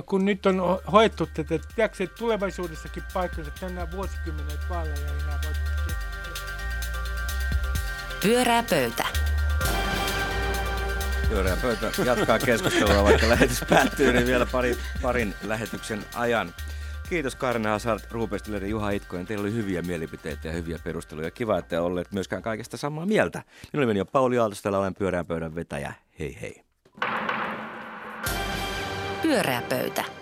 Kun 0.07 0.25
nyt 0.25 0.47
on 0.47 0.63
hoettu 0.93 1.27
tätä, 1.27 1.55
että 1.55 2.07
tulevaisuudessakin 2.19 3.03
paikkansa, 3.15 3.51
että 3.55 3.67
enää 3.67 3.93
vuosikymmenet 3.93 4.61
vaaleja 4.71 4.97
ei 4.97 5.03
enää 5.03 5.41
voiteta 5.45 5.80
Pyörää 8.23 8.65
pöytä. 8.71 9.05
Pyöreä 11.29 11.57
pöytä 11.63 11.91
jatkaa 12.05 12.39
keskustelua, 12.39 13.05
vaikka 13.05 13.29
lähetys 13.29 13.65
päättyy, 13.71 14.13
niin 14.13 14.27
vielä 14.27 14.47
pari, 14.47 14.77
parin 15.03 15.35
lähetyksen 15.43 16.05
ajan. 16.15 16.55
Kiitos 17.09 17.35
Karne 17.35 17.69
Hazard, 17.69 18.01
Ruupestileri 18.11 18.71
Juha 18.71 18.91
Itkonen. 18.91 19.27
Teillä 19.27 19.43
oli 19.43 19.53
hyviä 19.53 19.83
mielipiteitä 19.83 20.49
ja 20.49 20.55
hyviä 20.55 20.79
perusteluja. 20.85 21.31
Kiva, 21.31 21.59
että 21.59 21.83
olleet 21.83 22.13
myöskään 22.13 22.43
kaikesta 22.43 22.77
samaa 22.77 23.07
mieltä. 23.07 23.43
Minun 23.73 23.83
nimeni 23.83 24.01
on 24.01 24.07
Pauli 24.07 24.39
Aaltos, 24.39 24.63
täällä 24.63 24.79
olen 24.79 24.95
pyöreän 24.95 25.27
pöydän 25.27 25.55
vetäjä. 25.55 25.93
Hei 26.19 26.39
hei. 26.41 26.65
Pyöreä 29.23 29.63
pöytä. 29.69 30.20